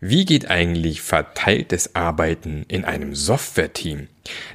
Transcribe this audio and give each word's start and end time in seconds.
Wie 0.00 0.24
geht 0.24 0.48
eigentlich 0.48 1.02
verteiltes 1.02 1.96
Arbeiten 1.96 2.64
in 2.68 2.84
einem 2.84 3.16
Software-Team? 3.16 4.06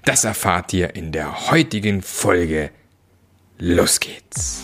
Das 0.05 0.23
erfahrt 0.23 0.71
ihr 0.71 0.95
in 0.95 1.11
der 1.11 1.51
heutigen 1.51 2.01
Folge. 2.01 2.69
Los 3.57 3.99
geht's! 3.99 4.63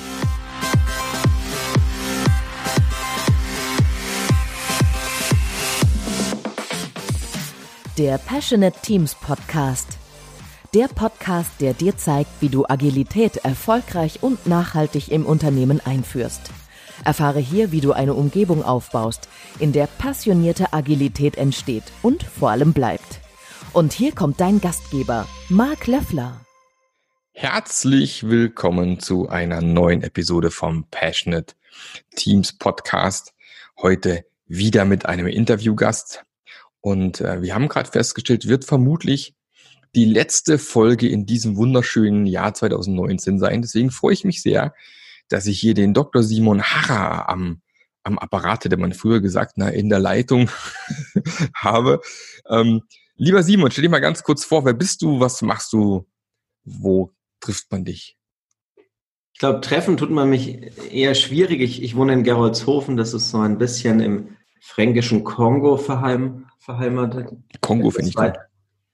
Der 7.97 8.17
Passionate 8.17 8.79
Teams 8.81 9.15
Podcast. 9.15 9.97
Der 10.73 10.87
Podcast, 10.87 11.51
der 11.59 11.73
dir 11.73 11.97
zeigt, 11.97 12.31
wie 12.39 12.47
du 12.47 12.65
Agilität 12.65 13.35
erfolgreich 13.43 14.19
und 14.23 14.47
nachhaltig 14.47 15.11
im 15.11 15.25
Unternehmen 15.25 15.81
einführst. 15.85 16.51
Erfahre 17.03 17.39
hier, 17.39 17.71
wie 17.71 17.81
du 17.81 17.93
eine 17.93 18.13
Umgebung 18.13 18.63
aufbaust, 18.63 19.29
in 19.59 19.71
der 19.71 19.87
passionierte 19.87 20.73
Agilität 20.73 21.37
entsteht 21.37 21.83
und 22.01 22.23
vor 22.23 22.49
allem 22.51 22.73
bleibt. 22.73 23.19
Und 23.73 23.93
hier 23.93 24.13
kommt 24.13 24.39
dein 24.39 24.61
Gastgeber, 24.61 25.27
Marc 25.49 25.87
Löffler. 25.87 26.41
Herzlich 27.31 28.27
willkommen 28.27 28.99
zu 28.99 29.29
einer 29.29 29.61
neuen 29.61 30.01
Episode 30.03 30.51
vom 30.51 30.85
Passionate 30.91 31.55
Teams 32.15 32.57
Podcast. 32.57 33.33
Heute 33.81 34.25
wieder 34.47 34.83
mit 34.85 35.05
einem 35.05 35.27
Interviewgast. 35.27 36.23
Und 36.81 37.21
äh, 37.21 37.41
wir 37.41 37.55
haben 37.55 37.69
gerade 37.69 37.89
festgestellt, 37.89 38.47
wird 38.47 38.65
vermutlich 38.65 39.35
die 39.95 40.05
letzte 40.05 40.57
Folge 40.57 41.07
in 41.07 41.25
diesem 41.25 41.55
wunderschönen 41.55 42.25
Jahr 42.25 42.53
2019 42.53 43.39
sein. 43.39 43.61
Deswegen 43.61 43.91
freue 43.91 44.13
ich 44.13 44.25
mich 44.25 44.41
sehr, 44.41 44.73
dass 45.29 45.45
ich 45.45 45.59
hier 45.59 45.73
den 45.73 45.93
Dr. 45.93 46.23
Simon 46.23 46.61
Harrer 46.61 47.29
am, 47.29 47.61
am 48.03 48.19
Apparat, 48.19 48.65
hätte 48.65 48.77
man 48.77 48.93
früher 48.93 49.21
gesagt, 49.21 49.53
na, 49.55 49.69
in 49.69 49.89
der 49.89 49.99
Leitung 49.99 50.49
habe. 51.55 52.01
Ähm, 52.49 52.81
lieber 53.15 53.43
Simon, 53.43 53.71
stell 53.71 53.83
dir 53.83 53.89
mal 53.89 53.99
ganz 53.99 54.23
kurz 54.23 54.43
vor, 54.43 54.65
wer 54.65 54.73
bist 54.73 55.01
du, 55.01 55.19
was 55.19 55.41
machst 55.41 55.71
du, 55.73 56.07
wo 56.63 57.13
trifft 57.39 57.71
man 57.71 57.85
dich? 57.85 58.17
Ich 59.33 59.39
glaube, 59.39 59.61
treffen 59.61 59.95
tut 59.95 60.11
man 60.11 60.29
mich 60.29 60.59
eher 60.91 61.15
schwierig. 61.15 61.61
Ich, 61.61 61.81
ich 61.81 61.95
wohne 61.95 62.13
in 62.13 62.23
Geroldshofen, 62.23 62.97
das 62.97 63.13
ist 63.13 63.29
so 63.29 63.39
ein 63.39 63.57
bisschen 63.57 64.01
im 64.01 64.35
fränkischen 64.59 65.23
Kongo 65.23 65.77
verheim, 65.77 66.47
verheimatet. 66.59 67.29
Kongo 67.61 67.89
finde 67.91 68.09
ich 68.09 68.15
weit, 68.17 68.35
gut. 68.35 68.43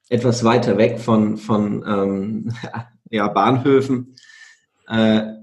Etwas 0.10 0.44
weiter 0.44 0.78
weg 0.78 1.00
von, 1.00 1.38
von 1.38 1.84
ähm, 1.88 2.54
ja, 3.10 3.28
Bahnhöfen. 3.28 4.16
Äh, 4.88 5.34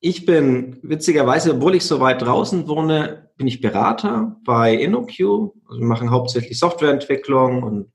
ich 0.00 0.26
bin 0.26 0.78
witzigerweise, 0.82 1.54
obwohl 1.54 1.74
ich 1.74 1.84
so 1.84 2.00
weit 2.00 2.22
draußen 2.22 2.68
wohne, 2.68 3.30
bin 3.36 3.46
ich 3.46 3.60
Berater 3.60 4.36
bei 4.44 4.74
InnoQ. 4.74 5.52
Also 5.68 5.80
wir 5.80 5.86
machen 5.86 6.10
hauptsächlich 6.10 6.58
Softwareentwicklung 6.58 7.62
und, 7.62 7.92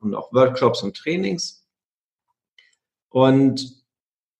und 0.00 0.14
auch 0.14 0.32
Workshops 0.32 0.82
und 0.82 0.96
Trainings. 0.96 1.66
Und 3.08 3.80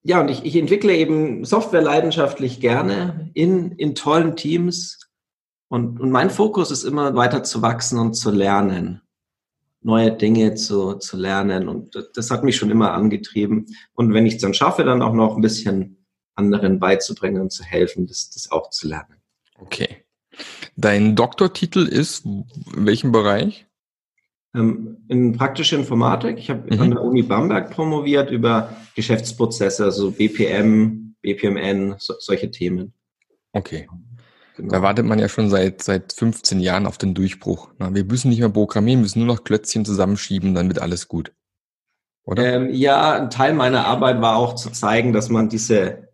ja, 0.03 0.19
und 0.21 0.29
ich, 0.29 0.43
ich 0.45 0.55
entwickle 0.55 0.95
eben 0.95 1.45
Software 1.45 1.81
leidenschaftlich 1.81 2.59
gerne 2.59 3.29
in, 3.33 3.73
in 3.73 3.93
tollen 3.93 4.35
Teams. 4.35 4.99
Und, 5.67 5.99
und 5.99 6.11
mein 6.11 6.29
Fokus 6.29 6.71
ist 6.71 6.83
immer 6.83 7.15
weiter 7.15 7.43
zu 7.43 7.61
wachsen 7.61 7.99
und 7.99 8.13
zu 8.13 8.31
lernen 8.31 9.01
neue 9.81 10.11
Dinge 10.11 10.53
zu, 10.55 10.95
zu 10.95 11.17
lernen. 11.17 11.67
Und 11.67 12.09
das 12.13 12.31
hat 12.31 12.43
mich 12.43 12.55
schon 12.55 12.69
immer 12.69 12.93
angetrieben. 12.93 13.65
Und 13.93 14.13
wenn 14.13 14.25
ich 14.25 14.35
es 14.35 14.41
dann 14.41 14.53
schaffe, 14.53 14.83
dann 14.83 15.01
auch 15.01 15.13
noch 15.13 15.35
ein 15.35 15.41
bisschen 15.41 16.00
anderen 16.41 16.79
beizubringen 16.79 17.41
und 17.41 17.51
zu 17.51 17.63
helfen, 17.63 18.07
das, 18.07 18.29
das 18.29 18.51
auch 18.51 18.69
zu 18.69 18.87
lernen. 18.87 19.15
Okay. 19.59 20.05
Dein 20.75 21.15
Doktortitel 21.15 21.85
ist 21.85 22.25
in 22.25 22.45
welchem 22.73 23.11
Bereich? 23.11 23.67
Ähm, 24.55 24.97
in 25.07 25.37
praktischer 25.37 25.77
Informatik. 25.77 26.37
Ich 26.37 26.49
habe 26.49 26.73
mhm. 26.73 26.81
an 26.81 26.91
der 26.91 27.01
Uni 27.01 27.21
Bamberg 27.21 27.71
promoviert 27.71 28.31
über 28.31 28.75
Geschäftsprozesse, 28.95 29.85
also 29.85 30.11
BPM, 30.11 31.15
BPMN, 31.21 31.95
so, 31.99 32.15
solche 32.19 32.51
Themen. 32.51 32.93
Okay. 33.53 33.87
Genau. 34.57 34.73
Da 34.73 34.81
wartet 34.81 35.05
man 35.05 35.19
ja 35.19 35.29
schon 35.29 35.49
seit, 35.49 35.81
seit 35.81 36.13
15 36.13 36.59
Jahren 36.59 36.85
auf 36.85 36.97
den 36.97 37.13
Durchbruch. 37.13 37.69
Na, 37.77 37.93
wir 37.93 38.03
müssen 38.03 38.29
nicht 38.29 38.39
mehr 38.39 38.49
programmieren, 38.49 39.01
müssen 39.01 39.19
nur 39.19 39.27
noch 39.27 39.43
Klötzchen 39.43 39.85
zusammenschieben, 39.85 40.53
dann 40.53 40.67
wird 40.67 40.79
alles 40.79 41.07
gut. 41.07 41.31
Oder? 42.23 42.53
Ähm, 42.53 42.69
ja, 42.73 43.13
ein 43.13 43.29
Teil 43.29 43.53
meiner 43.53 43.85
Arbeit 43.85 44.21
war 44.21 44.35
auch 44.35 44.55
zu 44.55 44.69
zeigen, 44.69 45.13
dass 45.13 45.29
man 45.29 45.49
diese 45.49 46.09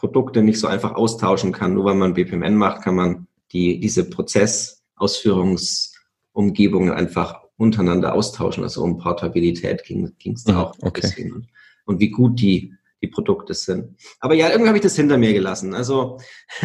Produkte 0.00 0.42
nicht 0.42 0.58
so 0.58 0.66
einfach 0.66 0.94
austauschen 0.94 1.52
kann. 1.52 1.74
Nur 1.74 1.84
weil 1.84 1.94
man 1.94 2.14
BPMN 2.14 2.56
macht, 2.56 2.80
kann 2.82 2.94
man 2.94 3.26
die, 3.52 3.78
diese 3.78 4.08
Prozessausführungsumgebungen 4.08 6.90
einfach 6.90 7.42
untereinander 7.58 8.14
austauschen. 8.14 8.64
Also 8.64 8.82
um 8.82 8.96
Portabilität 8.96 9.84
ging 9.84 10.10
es 10.32 10.44
da 10.44 10.52
mhm, 10.52 10.58
auch 10.58 10.74
okay. 10.80 10.86
ein 10.86 10.92
bisschen. 10.92 11.48
Und 11.84 12.00
wie 12.00 12.10
gut 12.10 12.40
die, 12.40 12.72
die 13.02 13.08
Produkte 13.08 13.52
sind. 13.52 13.94
Aber 14.20 14.32
ja, 14.34 14.48
irgendwie 14.48 14.68
habe 14.68 14.78
ich 14.78 14.82
das 14.82 14.96
hinter 14.96 15.18
mir 15.18 15.34
gelassen. 15.34 15.74
Also 15.74 16.18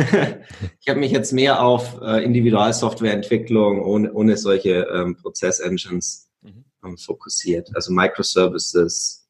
ich 0.79 0.87
habe 0.87 1.01
mich 1.01 1.11
jetzt 1.11 1.33
mehr 1.33 1.61
auf 1.61 1.99
äh, 2.01 2.23
Individualsoftwareentwicklung 2.23 3.83
ohne, 3.83 4.13
ohne 4.13 4.37
solche 4.37 4.87
ähm, 4.93 5.17
Prozess-Engines 5.17 6.29
mhm. 6.41 6.63
ähm, 6.85 6.97
fokussiert. 6.97 7.75
Also 7.75 7.91
Microservices, 7.91 9.27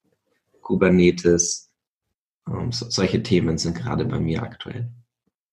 Kubernetes, 0.61 1.64
ähm, 2.47 2.72
so, 2.72 2.89
solche 2.89 3.23
Themen 3.23 3.57
sind 3.57 3.75
gerade 3.75 4.06
bei 4.06 4.19
mir 4.19 4.44
aktuell. 4.44 4.91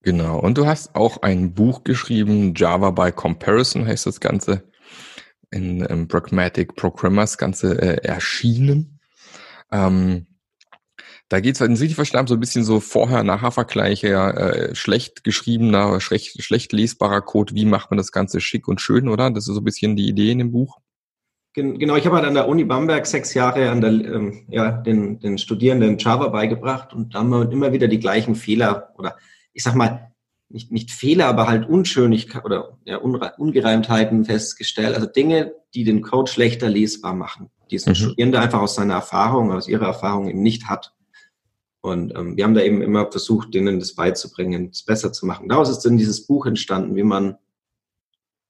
Genau. 0.03 0.39
Und 0.39 0.59
du 0.59 0.67
hast 0.67 0.95
auch 0.95 1.23
ein 1.23 1.55
Buch 1.55 1.85
geschrieben, 1.85 2.55
Java 2.57 2.91
by 2.91 3.13
Comparison 3.13 3.87
heißt 3.87 4.07
das 4.07 4.21
Ganze, 4.21 4.65
in 5.51 5.87
ähm, 5.89 6.09
Pragmatic 6.09 6.75
Programmers 6.75 7.39
Ganze 7.39 7.81
äh, 7.81 8.05
erschienen. 8.05 8.99
Ähm, 9.71 10.27
da 11.29 11.41
geht 11.41 11.55
es, 11.55 11.61
wenn 11.63 11.73
ich 11.73 11.95
verstanden 11.95 12.29
so 12.29 12.35
ein 12.35 12.41
bisschen 12.41 12.65
so 12.65 12.79
Vorher-Nachher-Vergleiche, 12.79 14.09
äh, 14.09 14.75
schlecht 14.75 15.25
geschriebener, 15.25 15.99
schlecht, 16.01 16.43
schlecht 16.43 16.73
lesbarer 16.73 17.23
Code, 17.23 17.55
wie 17.55 17.65
macht 17.65 17.91
man 17.91 17.97
das 17.97 18.13
Ganze 18.13 18.41
schick 18.41 18.69
und 18.69 18.83
schön, 18.83 19.09
oder? 19.09 19.31
Das 19.31 19.49
ist 19.49 19.55
so 19.55 19.61
ein 19.61 19.65
bisschen 19.65 19.97
die 19.97 20.09
Idee 20.09 20.33
in 20.33 20.39
dem 20.39 20.53
Buch. 20.53 20.79
Genau, 21.55 21.97
ich 21.97 22.07
habe 22.07 22.17
halt 22.17 22.25
an 22.25 22.35
der 22.35 22.49
Uni 22.49 22.65
Bamberg 22.65 23.07
sechs 23.07 23.35
Jahre 23.35 23.71
an 23.71 23.83
der, 23.83 23.91
ähm, 23.91 24.47
ja, 24.49 24.71
den, 24.71 25.21
den 25.21 25.37
Studierenden 25.37 25.99
Java 25.99 26.29
beigebracht 26.29 26.95
und 26.95 27.15
da 27.15 27.19
haben 27.19 27.29
wir 27.29 27.51
immer 27.53 27.73
wieder 27.73 27.89
die 27.89 27.99
gleichen 27.99 28.35
Fehler 28.35 28.95
oder 28.97 29.17
ich 29.53 29.63
sag 29.63 29.75
mal, 29.75 30.13
nicht, 30.49 30.71
nicht 30.71 30.91
Fehler, 30.91 31.27
aber 31.27 31.49
halt 31.49 31.69
Unschönigkeit 31.69 32.45
oder 32.45 32.79
ja, 32.85 32.99
Ungereimtheiten 32.99 34.25
festgestellt. 34.25 34.95
Also 34.95 35.07
Dinge, 35.07 35.55
die 35.75 35.85
den 35.85 36.03
Code 36.03 36.31
schlechter 36.31 36.69
lesbar 36.69 37.15
machen, 37.15 37.51
die 37.71 37.79
ein 37.79 37.91
mhm. 37.91 37.95
Studierende 37.95 38.39
einfach 38.41 38.61
aus 38.61 38.75
seiner 38.75 38.95
Erfahrung, 38.95 39.53
aus 39.53 39.69
ihrer 39.69 39.87
Erfahrung 39.87 40.29
eben 40.29 40.43
nicht 40.43 40.69
hat. 40.69 40.93
Und 41.81 42.15
ähm, 42.17 42.37
wir 42.37 42.45
haben 42.45 42.55
da 42.55 42.61
eben 42.61 42.81
immer 42.81 43.11
versucht, 43.11 43.55
denen 43.55 43.81
das 43.81 43.95
beizubringen, 43.95 44.69
es 44.71 44.85
besser 44.85 45.13
zu 45.13 45.27
machen. 45.27 45.49
Daraus 45.49 45.69
ist 45.69 45.81
dann 45.81 45.97
dieses 45.97 46.27
Buch 46.27 46.47
entstanden, 46.47 46.95
wie 46.95 47.03
man 47.03 47.39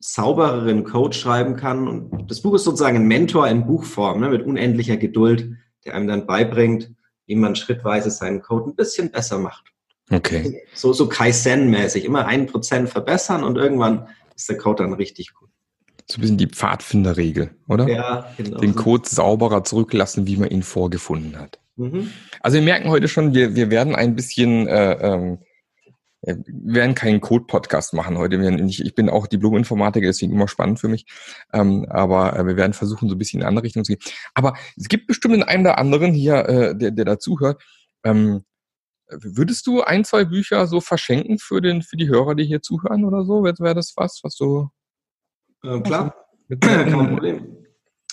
saubereren 0.02 0.84
Code 0.84 1.16
schreiben 1.16 1.56
kann. 1.56 1.86
Und 1.86 2.30
das 2.30 2.42
Buch 2.42 2.54
ist 2.54 2.64
sozusagen 2.64 2.96
ein 2.96 3.06
Mentor 3.06 3.48
in 3.48 3.66
Buchform, 3.66 4.20
ne, 4.20 4.28
mit 4.28 4.44
unendlicher 4.44 4.96
Geduld, 4.96 5.56
der 5.84 5.94
einem 5.94 6.08
dann 6.08 6.26
beibringt, 6.26 6.90
wie 7.26 7.36
man 7.36 7.54
schrittweise 7.54 8.10
seinen 8.10 8.42
Code 8.42 8.70
ein 8.70 8.74
bisschen 8.74 9.10
besser 9.10 9.38
macht. 9.38 9.64
Okay. 10.10 10.62
So, 10.74 10.92
so 10.92 11.08
Kaizen-mäßig. 11.08 12.04
Immer 12.04 12.26
ein 12.26 12.46
Prozent 12.46 12.90
verbessern 12.90 13.44
und 13.44 13.56
irgendwann 13.56 14.08
ist 14.34 14.48
der 14.48 14.58
Code 14.58 14.82
dann 14.82 14.92
richtig 14.92 15.32
gut. 15.34 15.48
So 16.10 16.19
ein 16.19 16.22
bisschen 16.22 16.36
die 16.36 16.48
Pfadfinderregel, 16.48 17.52
oder? 17.69 17.88
Ja, 17.88 18.26
genau. 18.36 18.58
Den 18.58 18.74
Code 18.74 19.08
sauberer 19.08 19.62
zurücklassen, 19.62 20.26
wie 20.26 20.36
man 20.36 20.50
ihn 20.50 20.64
vorgefunden 20.64 21.38
hat. 21.38 21.60
Mhm. 21.76 22.10
Also 22.40 22.56
wir 22.56 22.62
merken 22.62 22.90
heute 22.90 23.06
schon, 23.06 23.34
wir, 23.34 23.54
wir 23.54 23.70
werden 23.70 23.94
ein 23.94 24.16
bisschen 24.16 24.66
äh, 24.66 24.94
ähm, 24.94 25.38
wir 26.22 26.74
werden 26.74 26.94
keinen 26.94 27.20
Code-Podcast 27.20 27.94
machen 27.94 28.16
heute. 28.16 28.36
Ich, 28.66 28.94
bin 28.94 29.10
auch 29.10 29.26
Diplom-Informatiker, 29.26 30.06
deswegen 30.06 30.32
immer 30.32 30.48
spannend 30.48 30.78
für 30.78 30.88
mich. 30.88 31.06
Ähm, 31.52 31.86
aber 31.88 32.38
äh, 32.38 32.46
wir 32.46 32.56
werden 32.56 32.72
versuchen, 32.72 33.08
so 33.08 33.14
ein 33.16 33.19
bisschen 33.19 33.40
in 33.40 33.42
eine 33.42 33.48
andere 33.48 33.64
Richtung 33.64 33.84
zu 33.84 33.92
gehen. 33.92 34.02
Aber 34.34 34.54
es 34.76 34.88
gibt 34.88 35.08
bestimmt 35.08 35.34
den 35.34 35.42
einen 35.42 35.66
oder 35.66 35.78
anderen 35.78 36.12
hier, 36.12 36.48
äh, 36.48 36.76
der, 36.76 36.92
der 36.92 37.04
dazuhört. 37.04 37.62
Ähm, 38.04 38.44
würdest 39.08 39.66
du 39.66 39.82
ein, 39.82 40.04
zwei 40.04 40.24
Bücher 40.24 40.66
so 40.66 40.80
verschenken 40.80 41.38
für, 41.38 41.60
den, 41.60 41.82
für 41.82 41.96
die 41.96 42.08
Hörer, 42.08 42.34
die 42.34 42.44
hier 42.44 42.62
zuhören 42.62 43.04
oder 43.04 43.25
so? 43.25 43.42
Wäre 43.42 43.58
wär 43.58 43.75
das 43.75 43.94
was, 43.96 44.20
was 44.22 44.36
du... 44.36 44.70
Äh, 45.64 45.80
klar, 45.80 46.14
kein 46.60 46.92
Problem. 46.92 47.56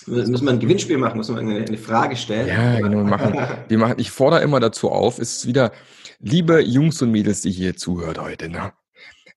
Müssen 0.06 0.44
wir 0.44 0.50
ein 0.50 0.60
Gewinnspiel 0.60 0.98
machen, 0.98 1.18
müssen 1.18 1.34
wir 1.34 1.40
eine, 1.40 1.64
eine 1.64 1.78
Frage 1.78 2.16
stellen. 2.16 2.48
Ja, 2.48 2.80
genau, 2.80 3.04
machen. 3.04 3.38
Wir 3.68 3.78
machen. 3.78 3.94
Ich 3.98 4.10
fordere 4.10 4.42
immer 4.42 4.60
dazu 4.60 4.90
auf, 4.90 5.18
ist 5.18 5.46
wieder 5.46 5.72
liebe 6.20 6.60
Jungs 6.60 7.00
und 7.02 7.10
Mädels, 7.10 7.42
die 7.42 7.50
hier 7.50 7.76
zuhört 7.76 8.20
heute, 8.20 8.48
ne? 8.48 8.72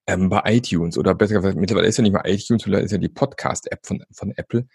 Ähm, 0.06 0.30
bei 0.30 0.42
iTunes 0.46 0.98
oder 0.98 1.16
besser 1.16 1.36
gesagt, 1.36 1.56
mittlerweile 1.56 1.88
ist 1.88 1.98
ja 1.98 2.02
nicht 2.02 2.12
mehr 2.12 2.26
iTunes, 2.26 2.66
mittlerweile 2.66 2.86
ist 2.86 2.92
ja 2.92 2.98
die 2.98 3.10
Podcast-App 3.10 3.86
von, 3.86 4.04
von 4.12 4.32
Apple. 4.36 4.68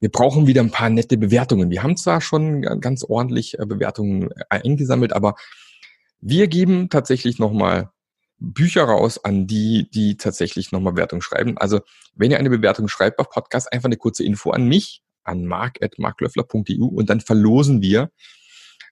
Wir 0.00 0.10
brauchen 0.10 0.48
wieder 0.48 0.62
ein 0.62 0.72
paar 0.72 0.90
nette 0.90 1.16
Bewertungen. 1.16 1.70
Wir 1.70 1.82
haben 1.84 1.96
zwar 1.96 2.20
schon 2.20 2.62
ganz 2.80 3.04
ordentlich 3.04 3.58
äh, 3.58 3.66
Bewertungen 3.66 4.30
eingesammelt, 4.48 5.12
aber 5.12 5.36
wir 6.20 6.48
geben 6.48 6.88
tatsächlich 6.90 7.38
nochmal 7.38 7.90
Bücher 8.38 8.84
raus 8.84 9.24
an 9.24 9.46
die, 9.46 9.88
die 9.90 10.16
tatsächlich 10.16 10.72
nochmal 10.72 10.96
Wertung 10.96 11.20
schreiben. 11.20 11.56
Also 11.58 11.80
wenn 12.14 12.30
ihr 12.30 12.38
eine 12.38 12.50
Bewertung 12.50 12.88
schreibt 12.88 13.18
auf 13.18 13.30
Podcast, 13.30 13.72
einfach 13.72 13.86
eine 13.86 13.96
kurze 13.96 14.24
Info 14.24 14.50
an 14.50 14.66
mich, 14.66 15.02
an 15.24 15.46
mark.marklöffler.eu 15.46 16.84
und 16.84 17.10
dann 17.10 17.20
verlosen 17.20 17.82
wir 17.82 18.10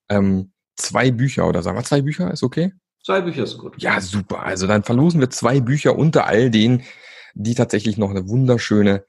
ähm, 0.08 0.52
zwei 0.76 1.11
Bücher 1.11 1.46
oder 1.49 1.62
sagen 1.62 1.79
wir 1.79 1.84
zwei 1.84 2.02
Bücher, 2.02 2.31
ist 2.31 2.43
okay? 2.43 2.73
Zwei 3.05 3.20
Bücher 3.20 3.43
ist 3.43 3.58
gut. 3.58 3.81
Ja, 3.82 4.00
super. 4.00 4.43
Also 4.43 4.67
dann 4.67 4.84
verlosen 4.84 5.20
wir 5.20 5.31
zwei 5.31 5.61
Bücher 5.61 5.96
unter 5.96 6.26
all 6.26 6.50
denen, 6.50 6.82
die 7.34 7.55
tatsächlich 7.55 7.99
noch 7.99 8.11
eine 8.11 8.29
wunderschöne 8.29 9.05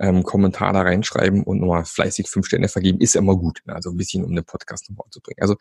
ähm, 0.00 0.22
Kommentar 0.22 0.72
da 0.72 0.82
reinschreiben 0.82 1.42
und 1.42 1.60
nochmal 1.60 1.84
fleißig 1.84 2.28
fünf 2.28 2.46
Sterne 2.46 2.68
vergeben, 2.68 3.00
ist 3.00 3.16
immer 3.16 3.36
gut. 3.36 3.60
Ne? 3.66 3.74
Also 3.74 3.90
ein 3.90 3.96
bisschen, 3.96 4.24
um 4.24 4.34
den 4.34 4.44
Podcast 4.44 4.90
noch 4.90 5.08
zu 5.10 5.20
bringen. 5.20 5.40
Also 5.40 5.56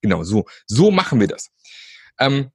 genau, 0.00 0.22
so, 0.22 0.44
so 0.66 0.90
machen 0.90 1.20
wir 1.20 1.28
das. 1.28 1.50
Ähm, 2.18 2.50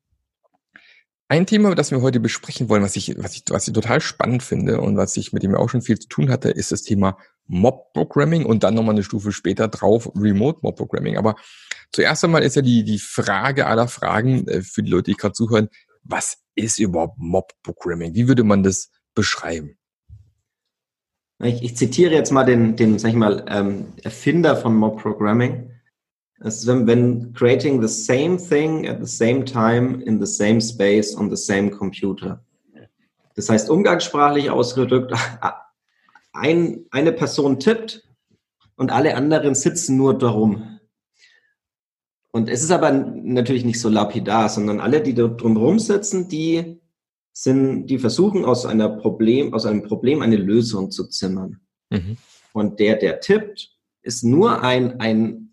ein 1.27 1.47
Thema, 1.47 1.73
das 1.73 1.91
wir 1.91 2.01
heute 2.01 2.19
besprechen 2.19 2.69
wollen, 2.69 2.83
was 2.83 2.95
ich, 2.95 3.15
was 3.17 3.35
ich, 3.35 3.43
was 3.49 3.67
ich 3.67 3.73
total 3.73 3.99
spannend 3.99 4.43
finde 4.43 4.79
und 4.79 4.95
was 4.95 5.17
ich 5.17 5.33
mit 5.33 5.43
dem 5.43 5.55
auch 5.55 5.69
schon 5.69 5.81
viel 5.81 5.97
zu 5.97 6.07
tun 6.07 6.29
hatte, 6.29 6.49
ist 6.49 6.71
das 6.71 6.83
Thema 6.83 7.17
Mob-Programming 7.47 8.45
und 8.45 8.63
dann 8.63 8.75
nochmal 8.75 8.95
eine 8.95 9.03
Stufe 9.03 9.31
später 9.31 9.67
drauf 9.67 10.11
Remote 10.15 10.59
Mob-Programming. 10.61 11.17
Aber 11.17 11.35
zuerst 11.91 12.23
einmal 12.23 12.43
ist 12.43 12.55
ja 12.55 12.61
die, 12.61 12.83
die 12.83 12.99
Frage 12.99 13.65
aller 13.65 13.87
Fragen 13.87 14.47
äh, 14.47 14.61
für 14.61 14.83
die 14.83 14.91
Leute, 14.91 15.11
die 15.11 15.17
gerade 15.17 15.33
zuhören, 15.33 15.69
was 16.03 16.37
ist 16.55 16.79
überhaupt 16.79 17.17
Mob-Programming? 17.17 18.13
Wie 18.13 18.27
würde 18.27 18.43
man 18.43 18.63
das 18.63 18.91
beschreiben? 19.15 19.77
Ich, 21.43 21.63
ich 21.63 21.75
zitiere 21.75 22.13
jetzt 22.13 22.31
mal 22.31 22.45
den, 22.45 22.75
den 22.75 22.99
sag 22.99 23.09
ich 23.09 23.15
mal, 23.15 23.45
ähm, 23.49 23.93
Erfinder 24.03 24.55
von 24.55 24.75
Mob-Programming. 24.75 25.71
Es 25.71 25.74
ist, 26.39 26.67
wenn, 26.67 26.85
wenn 26.87 27.33
creating 27.33 27.81
the 27.81 27.87
same 27.87 28.37
thing 28.37 28.87
at 28.87 28.99
the 28.99 29.07
same 29.07 29.45
time 29.45 30.01
in 30.03 30.19
the 30.19 30.31
same 30.31 30.59
space 30.59 31.15
on 31.15 31.29
the 31.29 31.37
same 31.37 31.71
computer. 31.71 32.43
Das 33.35 33.49
heißt, 33.49 33.69
umgangssprachlich 33.69 34.49
ausgedrückt, 34.49 35.13
ein, 36.33 36.85
eine 36.91 37.11
Person 37.11 37.59
tippt 37.59 38.07
und 38.75 38.91
alle 38.91 39.15
anderen 39.15 39.55
sitzen 39.55 39.97
nur 39.97 40.17
darum. 40.17 40.79
Und 42.31 42.49
es 42.49 42.63
ist 42.63 42.71
aber 42.71 42.91
natürlich 42.91 43.63
nicht 43.63 43.79
so 43.79 43.87
lapidar, 43.87 44.49
sondern 44.49 44.81
alle, 44.81 45.01
die 45.01 45.13
da 45.13 45.27
drumherum 45.27 45.79
sitzen, 45.79 46.27
die 46.27 46.81
sind, 47.31 47.87
die 47.87 47.97
versuchen 47.97 48.43
aus 48.43 48.65
einer 48.65 48.89
Problem, 48.89 49.53
aus 49.53 49.65
einem 49.65 49.83
Problem 49.83 50.21
eine 50.21 50.35
Lösung 50.35 50.91
zu 50.91 51.07
zimmern. 51.07 51.61
Mhm. 51.89 52.17
Und 52.53 52.79
der, 52.79 52.95
der 52.95 53.19
tippt, 53.19 53.71
ist 54.01 54.23
nur 54.23 54.63
ein, 54.63 54.99
ein 54.99 55.44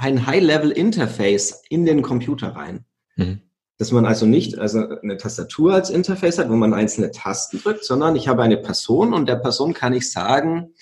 ein 0.00 0.26
High-Level-Interface 0.26 1.62
in 1.68 1.84
den 1.84 2.02
Computer 2.02 2.56
rein. 2.56 2.84
Mhm. 3.16 3.42
Dass 3.78 3.92
man 3.92 4.04
also 4.04 4.26
nicht 4.26 4.58
also 4.58 4.86
eine 5.02 5.16
Tastatur 5.16 5.74
als 5.74 5.90
Interface 5.90 6.38
hat, 6.38 6.50
wo 6.50 6.54
man 6.54 6.74
einzelne 6.74 7.10
Tasten 7.10 7.60
drückt, 7.60 7.84
sondern 7.84 8.16
ich 8.16 8.28
habe 8.28 8.42
eine 8.42 8.58
Person 8.58 9.14
und 9.14 9.28
der 9.28 9.36
Person 9.36 9.72
kann 9.72 9.94
ich 9.94 10.10
sagen, 10.10 10.74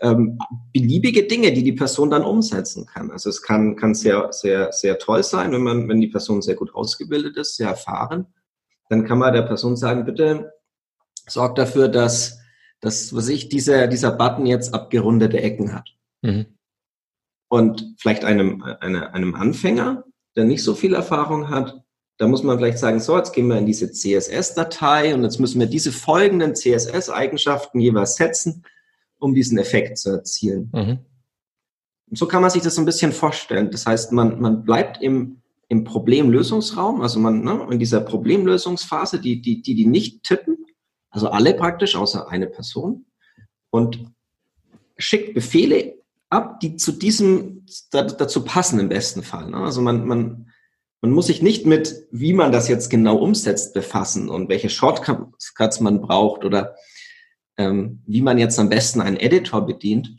ähm, 0.00 0.38
beliebige 0.72 1.26
Dinge, 1.26 1.52
die 1.52 1.64
die 1.64 1.72
Person 1.72 2.10
dann 2.10 2.22
umsetzen 2.22 2.86
kann. 2.86 3.10
Also 3.10 3.28
es 3.30 3.42
kann, 3.42 3.76
kann 3.76 3.94
sehr, 3.94 4.32
sehr, 4.32 4.72
sehr 4.72 4.98
toll 4.98 5.22
sein, 5.22 5.52
wenn 5.52 5.62
man, 5.62 5.88
wenn 5.88 6.00
die 6.00 6.08
Person 6.08 6.40
sehr 6.40 6.54
gut 6.54 6.74
ausgebildet 6.74 7.36
ist, 7.36 7.56
sehr 7.56 7.68
erfahren. 7.68 8.26
Dann 8.88 9.04
kann 9.04 9.18
man 9.18 9.32
der 9.32 9.42
Person 9.42 9.76
sagen, 9.76 10.04
bitte 10.04 10.52
sorg 11.26 11.56
dafür, 11.56 11.88
dass, 11.88 12.38
dass 12.80 13.14
was 13.14 13.28
ich, 13.28 13.48
dieser, 13.48 13.88
dieser 13.88 14.12
Button 14.12 14.46
jetzt 14.46 14.72
abgerundete 14.72 15.40
Ecken 15.40 15.74
hat. 15.74 15.90
Mhm. 16.22 16.57
Und 17.48 17.94
vielleicht 17.98 18.24
einem, 18.24 18.62
eine, 18.62 19.14
einem 19.14 19.34
Anfänger, 19.34 20.04
der 20.36 20.44
nicht 20.44 20.62
so 20.62 20.74
viel 20.74 20.94
Erfahrung 20.94 21.48
hat, 21.48 21.82
da 22.18 22.26
muss 22.26 22.42
man 22.42 22.58
vielleicht 22.58 22.78
sagen, 22.78 23.00
so, 23.00 23.16
jetzt 23.16 23.32
gehen 23.32 23.46
wir 23.46 23.58
in 23.58 23.66
diese 23.66 23.92
CSS-Datei 23.92 25.14
und 25.14 25.22
jetzt 25.22 25.38
müssen 25.38 25.60
wir 25.60 25.68
diese 25.68 25.92
folgenden 25.92 26.54
CSS-Eigenschaften 26.54 27.80
jeweils 27.80 28.16
setzen, 28.16 28.64
um 29.18 29.34
diesen 29.34 29.56
Effekt 29.56 29.98
zu 29.98 30.10
erzielen. 30.10 30.70
Mhm. 30.74 30.98
Und 32.10 32.18
so 32.18 32.26
kann 32.26 32.42
man 32.42 32.50
sich 32.50 32.62
das 32.62 32.74
so 32.74 32.82
ein 32.82 32.86
bisschen 32.86 33.12
vorstellen. 33.12 33.70
Das 33.70 33.86
heißt, 33.86 34.12
man, 34.12 34.40
man 34.40 34.64
bleibt 34.64 35.00
im, 35.00 35.42
im 35.68 35.84
Problemlösungsraum, 35.84 37.02
also 37.02 37.20
man 37.20 37.44
ne, 37.44 37.66
in 37.70 37.78
dieser 37.78 38.00
Problemlösungsphase, 38.00 39.20
die, 39.20 39.40
die, 39.40 39.62
die, 39.62 39.74
die 39.76 39.86
nicht 39.86 40.24
tippen, 40.24 40.66
also 41.10 41.28
alle 41.28 41.54
praktisch, 41.54 41.94
außer 41.94 42.28
eine 42.28 42.48
Person, 42.48 43.06
und 43.70 44.10
schickt 44.96 45.34
Befehle 45.34 45.94
ab, 46.30 46.60
die 46.60 46.76
zu 46.76 46.92
diesem, 46.92 47.66
dazu 47.90 48.44
passen 48.44 48.80
im 48.80 48.88
besten 48.88 49.22
Fall. 49.22 49.50
Ne? 49.50 49.56
Also 49.58 49.80
man, 49.80 50.06
man, 50.06 50.50
man 51.00 51.10
muss 51.10 51.26
sich 51.26 51.42
nicht 51.42 51.66
mit, 51.66 52.06
wie 52.10 52.32
man 52.32 52.52
das 52.52 52.68
jetzt 52.68 52.90
genau 52.90 53.16
umsetzt, 53.16 53.74
befassen 53.74 54.28
und 54.28 54.48
welche 54.48 54.68
Shortcuts 54.68 55.80
man 55.80 56.00
braucht 56.00 56.44
oder 56.44 56.74
ähm, 57.56 58.02
wie 58.06 58.22
man 58.22 58.38
jetzt 58.38 58.58
am 58.58 58.68
besten 58.68 59.00
einen 59.00 59.16
Editor 59.16 59.66
bedient, 59.66 60.16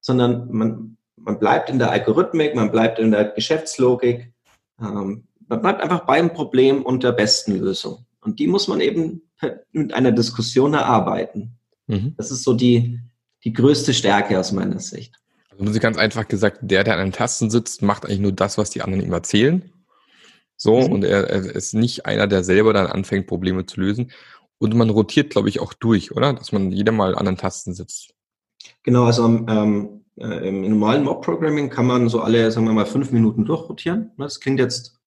sondern 0.00 0.50
man, 0.50 0.96
man 1.16 1.38
bleibt 1.38 1.70
in 1.70 1.78
der 1.78 1.90
Algorithmik, 1.90 2.54
man 2.54 2.70
bleibt 2.70 2.98
in 2.98 3.10
der 3.10 3.24
Geschäftslogik, 3.24 4.32
ähm, 4.80 5.28
man 5.46 5.60
bleibt 5.60 5.82
einfach 5.82 6.06
beim 6.06 6.32
Problem 6.32 6.82
und 6.82 7.02
der 7.02 7.12
besten 7.12 7.58
Lösung. 7.58 8.06
Und 8.20 8.38
die 8.38 8.46
muss 8.46 8.68
man 8.68 8.80
eben 8.80 9.22
mit 9.72 9.92
einer 9.92 10.12
Diskussion 10.12 10.74
erarbeiten. 10.74 11.58
Mhm. 11.86 12.14
Das 12.16 12.30
ist 12.30 12.44
so 12.44 12.54
die, 12.54 13.00
die 13.44 13.52
größte 13.52 13.92
Stärke 13.92 14.38
aus 14.38 14.52
meiner 14.52 14.78
Sicht. 14.78 15.16
Also 15.58 15.80
ganz 15.80 15.96
einfach 15.96 16.26
gesagt, 16.26 16.58
der, 16.62 16.84
der 16.84 16.94
an 16.94 17.06
den 17.06 17.12
Tasten 17.12 17.50
sitzt, 17.50 17.82
macht 17.82 18.04
eigentlich 18.04 18.20
nur 18.20 18.32
das, 18.32 18.58
was 18.58 18.70
die 18.70 18.82
anderen 18.82 19.04
ihm 19.04 19.12
erzählen. 19.12 19.70
So, 20.56 20.80
mhm. 20.80 20.92
und 20.92 21.04
er, 21.04 21.28
er 21.28 21.44
ist 21.54 21.74
nicht 21.74 22.06
einer, 22.06 22.26
der 22.26 22.44
selber 22.44 22.72
dann 22.72 22.86
anfängt, 22.86 23.26
Probleme 23.26 23.66
zu 23.66 23.80
lösen. 23.80 24.12
Und 24.58 24.74
man 24.74 24.90
rotiert, 24.90 25.30
glaube 25.30 25.48
ich, 25.48 25.60
auch 25.60 25.72
durch, 25.74 26.12
oder? 26.12 26.32
Dass 26.32 26.52
man 26.52 26.70
jeder 26.70 26.92
mal 26.92 27.14
an 27.14 27.26
den 27.26 27.36
Tasten 27.36 27.74
sitzt. 27.74 28.14
Genau, 28.82 29.04
also 29.04 29.24
ähm, 29.24 30.04
äh, 30.16 30.48
im 30.48 30.62
normalen 30.62 31.04
Mob-Programming 31.04 31.70
kann 31.70 31.86
man 31.86 32.08
so 32.08 32.20
alle, 32.20 32.50
sagen 32.50 32.66
wir 32.66 32.72
mal, 32.72 32.86
fünf 32.86 33.10
Minuten 33.10 33.44
durchrotieren. 33.44 34.12
Das 34.16 34.40
klingt 34.40 34.60
jetzt 34.60 34.98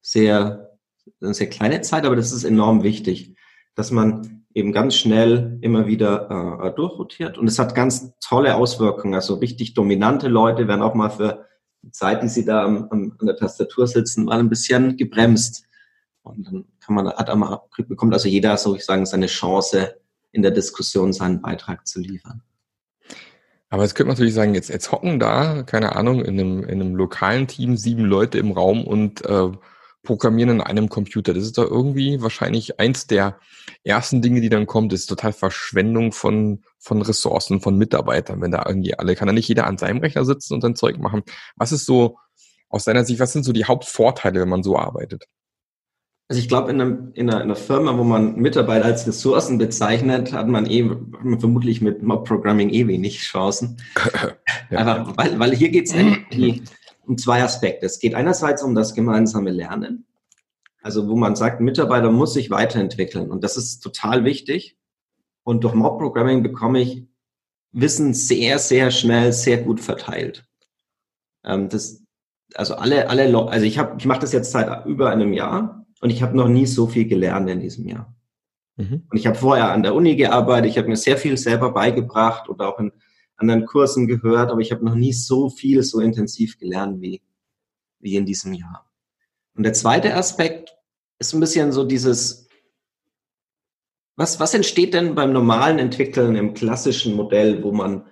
sehr, 0.00 0.78
eine 1.20 1.34
sehr 1.34 1.48
kleine 1.48 1.80
Zeit, 1.82 2.04
aber 2.04 2.16
das 2.16 2.32
ist 2.32 2.44
enorm 2.44 2.82
wichtig, 2.82 3.36
dass 3.74 3.90
man 3.90 4.37
eben 4.54 4.72
ganz 4.72 4.96
schnell 4.96 5.58
immer 5.60 5.86
wieder 5.86 6.60
äh, 6.62 6.74
durchrotiert. 6.74 7.38
Und 7.38 7.46
es 7.46 7.58
hat 7.58 7.74
ganz 7.74 8.12
tolle 8.20 8.54
Auswirkungen. 8.56 9.14
Also 9.14 9.34
richtig 9.34 9.74
dominante 9.74 10.28
Leute 10.28 10.68
werden 10.68 10.82
auch 10.82 10.94
mal 10.94 11.10
für 11.10 11.46
die 11.82 11.92
Zeit, 11.92 12.22
die 12.22 12.28
sie 12.28 12.44
da 12.44 12.64
am, 12.64 12.88
am, 12.90 13.16
an 13.18 13.26
der 13.26 13.36
Tastatur 13.36 13.86
sitzen, 13.86 14.24
mal 14.24 14.40
ein 14.40 14.48
bisschen 14.48 14.96
gebremst. 14.96 15.64
Und 16.22 16.46
dann 16.46 16.64
kann 16.80 16.94
man, 16.94 17.08
hat 17.08 17.30
einmal, 17.30 17.60
bekommt 17.76 18.12
also 18.12 18.28
jeder, 18.28 18.56
so 18.56 18.74
ich 18.74 18.84
sagen, 18.84 19.06
seine 19.06 19.26
Chance, 19.26 19.94
in 20.32 20.42
der 20.42 20.50
Diskussion 20.50 21.12
seinen 21.12 21.40
Beitrag 21.40 21.86
zu 21.86 22.00
liefern. 22.00 22.42
Aber 23.70 23.82
jetzt 23.82 23.94
könnte 23.94 24.08
man 24.08 24.14
natürlich 24.14 24.34
sagen, 24.34 24.54
jetzt, 24.54 24.70
jetzt 24.70 24.92
hocken 24.92 25.18
da, 25.18 25.62
keine 25.62 25.96
Ahnung, 25.96 26.24
in 26.24 26.40
einem, 26.40 26.64
in 26.64 26.80
einem 26.80 26.94
lokalen 26.94 27.46
Team 27.46 27.76
sieben 27.76 28.04
Leute 28.04 28.38
im 28.38 28.52
Raum 28.52 28.84
und 28.84 29.24
äh, 29.26 29.50
Programmieren 30.08 30.48
in 30.48 30.60
einem 30.62 30.88
Computer. 30.88 31.34
Das 31.34 31.44
ist 31.44 31.58
doch 31.58 31.70
irgendwie 31.70 32.22
wahrscheinlich 32.22 32.80
eins 32.80 33.06
der 33.06 33.38
ersten 33.84 34.22
Dinge, 34.22 34.40
die 34.40 34.48
dann 34.48 34.64
kommt, 34.64 34.94
ist 34.94 35.04
total 35.04 35.34
Verschwendung 35.34 36.12
von, 36.12 36.62
von 36.78 37.02
Ressourcen, 37.02 37.60
von 37.60 37.76
Mitarbeitern, 37.76 38.40
wenn 38.40 38.50
da 38.50 38.64
irgendwie 38.66 38.94
alle, 38.94 39.14
kann 39.14 39.26
da 39.26 39.34
nicht 39.34 39.48
jeder 39.48 39.66
an 39.66 39.76
seinem 39.76 39.98
Rechner 39.98 40.24
sitzen 40.24 40.54
und 40.54 40.62
sein 40.62 40.76
Zeug 40.76 40.96
machen. 40.96 41.24
Was 41.56 41.72
ist 41.72 41.84
so, 41.84 42.16
aus 42.70 42.84
deiner 42.84 43.04
Sicht, 43.04 43.20
was 43.20 43.34
sind 43.34 43.44
so 43.44 43.52
die 43.52 43.66
Hauptvorteile, 43.66 44.40
wenn 44.40 44.48
man 44.48 44.62
so 44.62 44.78
arbeitet? 44.78 45.26
Also 46.28 46.40
ich 46.40 46.48
glaube, 46.48 46.70
in, 46.70 46.80
in, 47.12 47.28
einer, 47.28 47.42
in 47.42 47.42
einer 47.42 47.56
Firma, 47.56 47.98
wo 47.98 48.02
man 48.02 48.36
Mitarbeiter 48.36 48.86
als 48.86 49.06
Ressourcen 49.06 49.58
bezeichnet, 49.58 50.32
hat 50.32 50.48
man 50.48 50.64
eh 50.64 50.88
vermutlich 51.38 51.82
mit 51.82 52.02
Mob 52.02 52.26
Programming 52.26 52.70
eh 52.70 52.86
wenig 52.86 53.20
Chancen. 53.20 53.76
ja. 54.70 54.78
Einfach, 54.78 55.18
weil, 55.18 55.38
weil 55.38 55.54
hier 55.54 55.68
geht 55.68 55.84
es 55.86 55.92
um 55.92 56.24
zwei 57.16 57.42
Aspekte. 57.42 57.86
Es 57.86 57.98
geht 57.98 58.14
einerseits 58.14 58.62
um 58.62 58.74
das 58.74 58.94
gemeinsame 58.94 59.50
Lernen, 59.50 60.06
also 60.82 61.08
wo 61.08 61.16
man 61.16 61.36
sagt, 61.36 61.60
Mitarbeiter 61.60 62.10
muss 62.10 62.34
sich 62.34 62.50
weiterentwickeln 62.50 63.30
und 63.30 63.44
das 63.44 63.56
ist 63.56 63.80
total 63.80 64.24
wichtig. 64.24 64.76
Und 65.44 65.64
durch 65.64 65.74
Mob 65.74 65.98
Programming 65.98 66.42
bekomme 66.42 66.80
ich 66.80 67.08
Wissen 67.72 68.14
sehr, 68.14 68.58
sehr 68.58 68.90
schnell, 68.90 69.32
sehr 69.32 69.58
gut 69.58 69.80
verteilt. 69.80 70.46
Ähm, 71.44 71.68
das, 71.68 72.02
also 72.54 72.74
alle, 72.74 73.08
alle, 73.10 73.48
also 73.48 73.64
ich 73.64 73.78
habe, 73.78 73.96
ich 73.98 74.06
mache 74.06 74.20
das 74.20 74.32
jetzt 74.32 74.52
seit 74.52 74.86
über 74.86 75.10
einem 75.10 75.32
Jahr 75.32 75.86
und 76.00 76.10
ich 76.10 76.22
habe 76.22 76.36
noch 76.36 76.48
nie 76.48 76.66
so 76.66 76.86
viel 76.86 77.06
gelernt 77.06 77.48
in 77.50 77.60
diesem 77.60 77.86
Jahr. 77.86 78.14
Mhm. 78.76 79.06
Und 79.10 79.18
ich 79.18 79.26
habe 79.26 79.36
vorher 79.36 79.70
an 79.72 79.82
der 79.82 79.94
Uni 79.94 80.16
gearbeitet, 80.16 80.70
ich 80.70 80.78
habe 80.78 80.88
mir 80.88 80.96
sehr 80.96 81.18
viel 81.18 81.36
selber 81.36 81.72
beigebracht 81.72 82.48
und 82.48 82.60
auch 82.62 82.78
in 82.78 82.92
anderen 83.38 83.66
Kursen 83.66 84.06
gehört, 84.06 84.50
aber 84.50 84.60
ich 84.60 84.72
habe 84.72 84.84
noch 84.84 84.94
nie 84.94 85.12
so 85.12 85.48
viel, 85.48 85.82
so 85.82 86.00
intensiv 86.00 86.58
gelernt 86.58 87.00
wie, 87.00 87.22
wie 88.00 88.16
in 88.16 88.26
diesem 88.26 88.52
Jahr. 88.52 88.90
Und 89.54 89.64
der 89.64 89.72
zweite 89.72 90.14
Aspekt 90.14 90.76
ist 91.18 91.32
ein 91.32 91.40
bisschen 91.40 91.72
so 91.72 91.84
dieses, 91.84 92.48
was, 94.16 94.38
was 94.40 94.54
entsteht 94.54 94.94
denn 94.94 95.14
beim 95.14 95.32
normalen 95.32 95.78
Entwickeln 95.78 96.36
im 96.36 96.54
klassischen 96.54 97.14
Modell, 97.14 97.62
wo 97.62 97.72
man, 97.72 98.06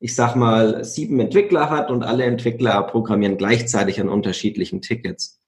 ich 0.00 0.14
sag 0.14 0.36
mal, 0.36 0.84
sieben 0.84 1.18
Entwickler 1.20 1.70
hat 1.70 1.90
und 1.90 2.02
alle 2.02 2.24
Entwickler 2.24 2.82
programmieren 2.82 3.38
gleichzeitig 3.38 4.00
an 4.00 4.08
unterschiedlichen 4.08 4.82
Tickets? 4.82 5.40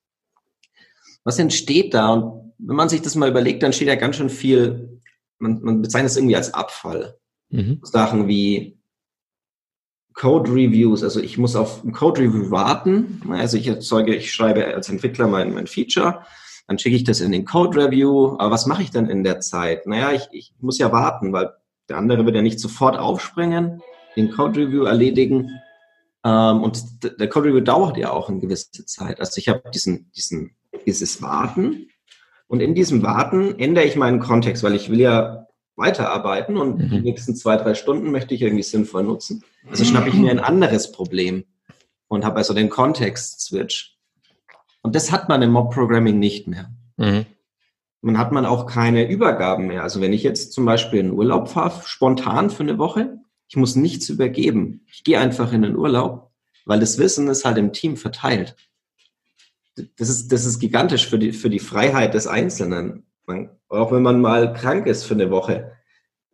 was 1.28 1.38
entsteht 1.38 1.92
da? 1.92 2.14
Und 2.14 2.54
wenn 2.58 2.76
man 2.76 2.88
sich 2.88 3.02
das 3.02 3.14
mal 3.14 3.28
überlegt, 3.28 3.62
dann 3.62 3.74
steht 3.74 3.88
ja 3.88 3.96
ganz 3.96 4.16
schön 4.16 4.30
viel, 4.30 5.00
man, 5.38 5.60
man 5.62 5.82
bezeichnet 5.82 6.10
es 6.10 6.16
irgendwie 6.16 6.36
als 6.36 6.54
Abfall. 6.54 7.18
Mhm. 7.50 7.80
Sachen 7.82 8.28
wie 8.28 8.77
Code 10.18 10.50
Reviews, 10.50 11.04
also 11.04 11.20
ich 11.20 11.38
muss 11.38 11.54
auf 11.54 11.84
ein 11.84 11.92
Code 11.92 12.22
Review 12.22 12.50
warten. 12.50 13.22
Also 13.30 13.56
ich 13.56 13.68
erzeuge, 13.68 14.16
ich 14.16 14.32
schreibe 14.32 14.66
als 14.66 14.88
Entwickler 14.88 15.28
mein, 15.28 15.54
mein 15.54 15.68
Feature, 15.68 16.24
dann 16.66 16.78
schicke 16.78 16.96
ich 16.96 17.04
das 17.04 17.20
in 17.20 17.30
den 17.30 17.44
Code 17.44 17.84
Review. 17.84 18.34
Aber 18.38 18.50
was 18.50 18.66
mache 18.66 18.82
ich 18.82 18.90
dann 18.90 19.08
in 19.08 19.22
der 19.22 19.38
Zeit? 19.38 19.86
Naja, 19.86 20.12
ich, 20.12 20.28
ich 20.32 20.52
muss 20.58 20.78
ja 20.78 20.90
warten, 20.90 21.32
weil 21.32 21.52
der 21.88 21.98
andere 21.98 22.26
wird 22.26 22.34
ja 22.34 22.42
nicht 22.42 22.58
sofort 22.58 22.98
aufspringen, 22.98 23.80
den 24.16 24.32
Code 24.32 24.60
Review 24.60 24.82
erledigen. 24.84 25.50
Ähm, 26.24 26.62
und 26.64 27.20
der 27.20 27.28
Code 27.28 27.50
Review 27.50 27.60
dauert 27.60 27.96
ja 27.96 28.10
auch 28.10 28.28
eine 28.28 28.40
gewisse 28.40 28.84
Zeit. 28.86 29.20
Also 29.20 29.38
ich 29.38 29.48
habe 29.48 29.62
diesen, 29.72 30.10
diesen, 30.16 30.56
dieses 30.84 31.22
Warten. 31.22 31.90
Und 32.48 32.60
in 32.60 32.74
diesem 32.74 33.04
Warten 33.04 33.56
ändere 33.60 33.84
ich 33.84 33.94
meinen 33.94 34.18
Kontext, 34.18 34.64
weil 34.64 34.74
ich 34.74 34.90
will 34.90 35.00
ja 35.00 35.46
weiterarbeiten 35.78 36.56
und 36.56 36.78
mhm. 36.78 36.90
die 36.90 37.00
nächsten 37.00 37.34
zwei, 37.34 37.56
drei 37.56 37.74
Stunden 37.74 38.10
möchte 38.10 38.34
ich 38.34 38.42
irgendwie 38.42 38.62
sinnvoll 38.62 39.04
nutzen. 39.04 39.44
Also 39.70 39.84
schnappe 39.84 40.08
ich 40.08 40.14
mir 40.14 40.30
ein 40.30 40.40
anderes 40.40 40.92
Problem 40.92 41.44
und 42.08 42.24
habe 42.24 42.36
also 42.36 42.52
den 42.52 42.68
Kontext-Switch. 42.68 43.96
Und 44.82 44.94
das 44.94 45.12
hat 45.12 45.28
man 45.28 45.42
im 45.42 45.52
Mob-Programming 45.52 46.18
nicht 46.18 46.48
mehr. 46.48 46.70
Mhm. 46.96 47.26
Man 48.00 48.18
hat 48.18 48.32
man 48.32 48.46
auch 48.46 48.66
keine 48.66 49.08
Übergaben 49.08 49.66
mehr. 49.66 49.82
Also 49.82 50.00
wenn 50.00 50.12
ich 50.12 50.22
jetzt 50.22 50.52
zum 50.52 50.64
Beispiel 50.64 51.00
in 51.00 51.12
Urlaub 51.12 51.48
fahre, 51.48 51.82
spontan 51.84 52.50
für 52.50 52.62
eine 52.62 52.78
Woche, 52.78 53.18
ich 53.48 53.56
muss 53.56 53.76
nichts 53.76 54.08
übergeben. 54.08 54.84
Ich 54.92 55.04
gehe 55.04 55.18
einfach 55.18 55.52
in 55.52 55.62
den 55.62 55.76
Urlaub, 55.76 56.30
weil 56.64 56.80
das 56.80 56.98
Wissen 56.98 57.28
ist 57.28 57.44
halt 57.44 57.58
im 57.58 57.72
Team 57.72 57.96
verteilt. 57.96 58.56
Das 59.96 60.08
ist, 60.08 60.32
das 60.32 60.44
ist 60.44 60.58
gigantisch 60.58 61.06
für 61.06 61.18
die, 61.18 61.32
für 61.32 61.50
die 61.50 61.60
Freiheit 61.60 62.14
des 62.14 62.26
Einzelnen. 62.26 63.04
Man, 63.28 63.50
auch 63.68 63.92
wenn 63.92 64.02
man 64.02 64.20
mal 64.20 64.52
krank 64.54 64.86
ist 64.86 65.04
für 65.04 65.14
eine 65.14 65.30
Woche, 65.30 65.72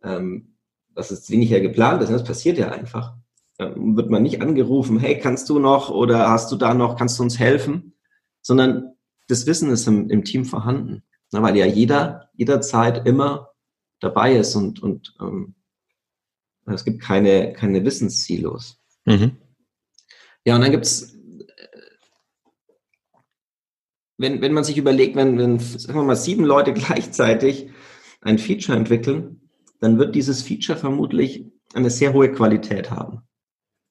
ähm, 0.01 0.55
das 0.95 1.11
ist 1.11 1.29
weniger 1.29 1.59
geplant 1.59 2.01
ist, 2.01 2.11
das 2.11 2.23
passiert 2.23 2.57
ja 2.57 2.71
einfach. 2.71 3.15
Ähm, 3.59 3.97
wird 3.97 4.09
man 4.09 4.23
nicht 4.23 4.41
angerufen, 4.41 4.97
hey, 4.97 5.19
kannst 5.19 5.49
du 5.49 5.59
noch 5.59 5.89
oder 5.89 6.29
hast 6.29 6.51
du 6.51 6.55
da 6.55 6.73
noch, 6.73 6.97
kannst 6.97 7.19
du 7.19 7.23
uns 7.23 7.37
helfen? 7.37 7.93
Sondern 8.41 8.95
das 9.27 9.45
Wissen 9.45 9.69
ist 9.69 9.87
im, 9.87 10.09
im 10.09 10.23
Team 10.23 10.45
vorhanden, 10.45 11.03
na, 11.31 11.41
weil 11.41 11.57
ja 11.57 11.65
jeder 11.65 12.29
jederzeit 12.33 13.05
immer 13.05 13.51
dabei 13.99 14.35
ist 14.35 14.55
und, 14.55 14.81
und 14.81 15.15
ähm, 15.19 15.55
es 16.65 16.85
gibt 16.85 17.01
keine, 17.01 17.53
keine 17.53 17.83
Wissenssilos. 17.83 18.79
Mhm. 19.05 19.37
Ja, 20.45 20.55
und 20.55 20.61
dann 20.61 20.71
gibt's 20.71 21.14
wenn, 24.17 24.41
wenn 24.41 24.53
man 24.53 24.63
sich 24.63 24.77
überlegt, 24.77 25.15
wenn, 25.15 25.37
wenn, 25.37 25.59
sagen 25.59 25.99
wir 25.99 26.03
mal, 26.03 26.15
sieben 26.15 26.45
Leute 26.45 26.73
gleichzeitig 26.73 27.69
ein 28.21 28.37
Feature 28.37 28.77
entwickeln, 28.77 29.41
dann 29.79 29.97
wird 29.99 30.15
dieses 30.15 30.41
Feature 30.41 30.77
vermutlich 30.77 31.45
eine 31.73 31.89
sehr 31.89 32.13
hohe 32.13 32.31
Qualität 32.31 32.91
haben. 32.91 33.21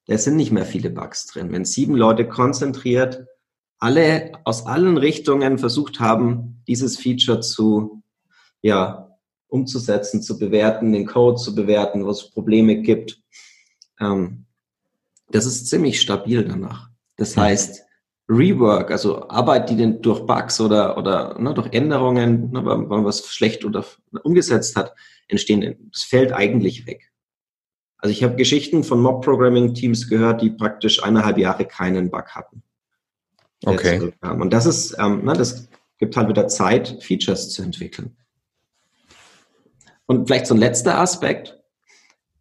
Da 0.07 0.19
sind 0.19 0.37
nicht 0.37 0.53
mehr 0.53 0.65
viele 0.65 0.91
Bugs 0.91 1.27
drin. 1.27 1.53
Wenn 1.53 1.65
sieben 1.65 1.95
Leute 1.95 2.29
konzentriert 2.29 3.27
alle 3.79 4.33
aus 4.45 4.67
allen 4.67 4.97
Richtungen 4.97 5.59
versucht 5.59 6.01
haben, 6.01 6.63
dieses 6.67 6.97
Feature 6.97 7.41
zu, 7.41 8.03
ja, 8.63 9.11
umzusetzen, 9.49 10.23
zu 10.23 10.39
bewerten, 10.39 10.93
den 10.93 11.07
Code 11.07 11.37
zu 11.37 11.55
bewerten, 11.55 12.05
wo 12.05 12.11
es 12.11 12.31
Probleme 12.31 12.81
gibt, 12.81 13.21
ähm, 14.01 14.47
das 15.29 15.47
ist 15.47 15.69
ziemlich 15.69 16.01
stabil 16.01 16.45
danach. 16.45 16.89
Das 17.17 17.37
heißt, 17.37 17.84
Rework, 18.29 18.91
also 18.91 19.29
Arbeit, 19.29 19.69
die 19.69 19.77
denn 19.77 20.01
durch 20.01 20.27
Bugs 20.27 20.61
oder, 20.61 20.97
oder 20.97 21.39
ne, 21.39 21.53
durch 21.53 21.73
Änderungen, 21.73 22.51
ne, 22.53 22.65
weil 22.65 22.79
man 22.79 23.05
was 23.05 23.27
schlecht 23.27 23.65
oder 23.65 23.85
umgesetzt 24.23 24.77
hat, 24.77 24.95
entstehen, 25.29 25.91
das 25.93 26.03
fällt 26.03 26.33
eigentlich 26.33 26.87
weg. 26.87 27.11
Also 27.99 28.13
ich 28.13 28.23
habe 28.23 28.37
Geschichten 28.37 28.85
von 28.85 29.01
Mob-Programming-Teams 29.01 30.09
gehört, 30.09 30.43
die 30.43 30.51
praktisch 30.51 31.03
eineinhalb 31.03 31.39
Jahre 31.39 31.65
keinen 31.65 32.11
Bug 32.11 32.29
hatten. 32.35 32.63
Okay. 33.65 34.13
Und 34.21 34.53
das 34.53 34.67
ist, 34.67 34.97
ähm, 34.99 35.25
ne, 35.25 35.33
das 35.35 35.69
gibt 35.99 36.17
halt 36.17 36.29
wieder 36.29 36.49
Zeit, 36.49 37.03
Features 37.03 37.51
zu 37.51 37.63
entwickeln. 37.63 38.17
Und 40.07 40.27
vielleicht 40.27 40.47
so 40.47 40.55
ein 40.55 40.61
letzter 40.61 40.99
Aspekt. 40.99 41.59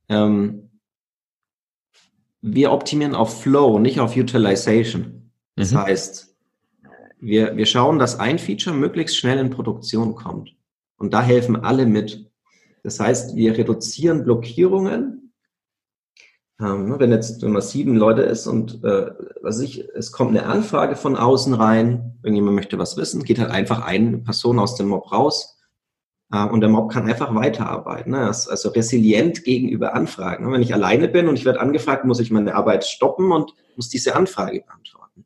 Ähm, 0.09 0.69
wir 2.41 2.73
optimieren 2.73 3.15
auf 3.15 3.41
Flow, 3.41 3.79
nicht 3.79 4.01
auf 4.01 4.17
Utilization. 4.17 5.22
Das 5.55 5.71
mhm. 5.71 5.77
heißt, 5.77 6.35
wir, 7.19 7.55
wir 7.55 7.65
schauen, 7.65 7.99
dass 7.99 8.19
ein 8.19 8.39
Feature 8.39 8.75
möglichst 8.75 9.17
schnell 9.17 9.39
in 9.39 9.49
Produktion 9.49 10.15
kommt. 10.15 10.55
Und 10.97 11.13
da 11.13 11.21
helfen 11.21 11.55
alle 11.55 11.85
mit. 11.85 12.29
Das 12.83 12.99
heißt, 12.99 13.35
wir 13.35 13.57
reduzieren 13.57 14.23
Blockierungen. 14.23 15.33
Ähm, 16.59 16.89
ne, 16.89 16.99
wenn 16.99 17.11
jetzt 17.11 17.41
wenn 17.41 17.51
man 17.51 17.61
sieben 17.61 17.95
Leute 17.95 18.21
ist 18.21 18.45
und 18.45 18.83
äh, 18.83 19.11
was 19.41 19.59
ich, 19.59 19.85
es 19.95 20.11
kommt 20.11 20.31
eine 20.31 20.45
Anfrage 20.45 20.95
von 20.95 21.15
außen 21.15 21.53
rein, 21.53 22.19
irgendjemand 22.23 22.55
möchte 22.55 22.77
was 22.77 22.95
wissen, 22.95 23.23
geht 23.23 23.39
halt 23.39 23.49
einfach 23.49 23.83
eine 23.83 24.19
Person 24.19 24.59
aus 24.59 24.75
dem 24.75 24.89
Mob 24.89 25.11
raus 25.11 25.57
äh, 26.31 26.45
und 26.45 26.61
der 26.61 26.69
Mob 26.69 26.91
kann 26.91 27.07
einfach 27.07 27.33
weiterarbeiten. 27.33 28.11
Ne? 28.11 28.27
Also 28.27 28.69
resilient 28.69 29.43
gegenüber 29.43 29.95
Anfragen. 29.95 30.45
Ne? 30.45 30.51
Wenn 30.51 30.61
ich 30.61 30.73
alleine 30.73 31.07
bin 31.07 31.27
und 31.27 31.37
ich 31.37 31.45
werde 31.45 31.59
angefragt, 31.59 32.05
muss 32.05 32.19
ich 32.19 32.31
meine 32.31 32.53
Arbeit 32.55 32.85
stoppen 32.85 33.31
und 33.31 33.53
muss 33.75 33.89
diese 33.89 34.15
Anfrage 34.15 34.61
beantworten. 34.61 35.22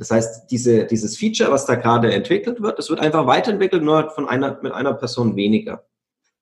Das 0.00 0.10
heißt, 0.10 0.50
diese, 0.50 0.86
dieses 0.86 1.18
Feature, 1.18 1.52
was 1.52 1.66
da 1.66 1.74
gerade 1.74 2.10
entwickelt 2.10 2.62
wird, 2.62 2.78
das 2.78 2.88
wird 2.88 3.00
einfach 3.00 3.26
weiterentwickelt, 3.26 3.82
nur 3.82 4.08
von 4.08 4.26
einer, 4.26 4.58
mit 4.62 4.72
einer 4.72 4.94
Person 4.94 5.36
weniger. 5.36 5.84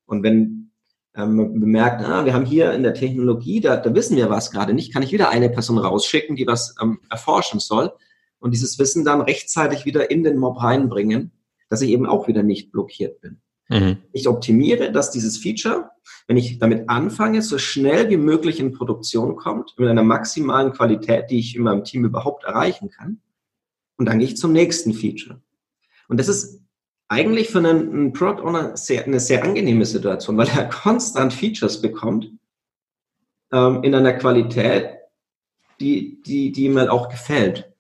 Und 0.07 0.23
wenn 0.23 0.71
ähm, 1.17 1.35
man 1.35 1.59
bemerkt, 1.59 2.05
ah, 2.05 2.25
wir 2.25 2.35
haben 2.35 2.47
hier 2.47 2.73
in 2.73 2.85
der 2.85 2.95
Technologie, 2.95 3.61
da, 3.61 3.77
da 3.77 3.93
wissen 3.93 4.17
wir 4.17 4.31
was 4.31 4.53
gerade 4.53 4.75
nicht, 4.75 4.95
kann 4.95 5.03
ich 5.03 5.11
wieder 5.11 5.31
eine 5.31 5.51
Person 5.51 5.77
rausschicken, 5.77 6.37
die 6.37 6.47
was 6.47 6.77
ähm, 6.81 7.01
erforschen 7.11 7.59
soll 7.59 7.91
und 8.39 8.53
dieses 8.53 8.79
Wissen 8.79 9.05
dann 9.05 9.23
rechtzeitig 9.23 9.85
wieder 9.85 10.09
in 10.09 10.23
den 10.23 10.39
Mob 10.39 10.63
reinbringen, 10.63 11.33
dass 11.69 11.83
ich 11.83 11.91
eben 11.91 12.07
auch 12.07 12.29
wieder 12.29 12.45
nicht 12.45 12.71
blockiert 12.71 13.21
bin. 13.21 13.41
Mhm. 13.71 13.97
Ich 14.13 14.29
optimiere, 14.29 14.93
dass 14.93 15.11
dieses 15.11 15.37
Feature, 15.37 15.91
wenn 16.29 16.37
ich 16.37 16.61
damit 16.61 16.89
anfange, 16.89 17.43
so 17.43 17.59
schnell 17.59 18.09
wie 18.09 18.19
möglich 18.19 18.61
in 18.61 18.71
Produktion 18.71 19.35
kommt, 19.35 19.75
mit 19.79 19.89
einer 19.89 20.05
maximalen 20.05 20.73
Qualität, 20.73 21.29
die 21.31 21.41
ich 21.41 21.57
in 21.57 21.65
meinem 21.65 21.83
Team 21.83 22.05
überhaupt 22.05 22.45
erreichen 22.45 22.89
kann. 22.91 23.21
Und 23.99 24.07
dann 24.07 24.19
gehe 24.19 24.29
ich 24.29 24.37
zum 24.37 24.53
nächsten 24.53 24.95
Feature. 24.95 25.43
Und 26.09 26.19
das 26.19 26.29
ist 26.29 26.63
eigentlich 27.09 27.51
für 27.51 27.59
einen, 27.59 27.93
einen 27.93 28.13
Product 28.13 28.43
Owner 28.43 28.77
sehr, 28.77 29.05
eine 29.05 29.21
sehr 29.21 29.43
angenehme 29.45 29.85
Situation, 29.85 30.37
weil 30.37 30.49
er 30.49 30.69
konstant 30.69 31.33
Features 31.35 31.81
bekommt 31.81 32.31
ähm, 33.53 33.83
in 33.83 33.95
einer 33.95 34.15
Qualität, 34.15 34.91
die, 35.81 36.23
die, 36.23 36.53
die 36.53 36.65
ihm 36.65 36.79
halt 36.79 36.91
auch 36.91 37.09
gefällt. 37.09 37.73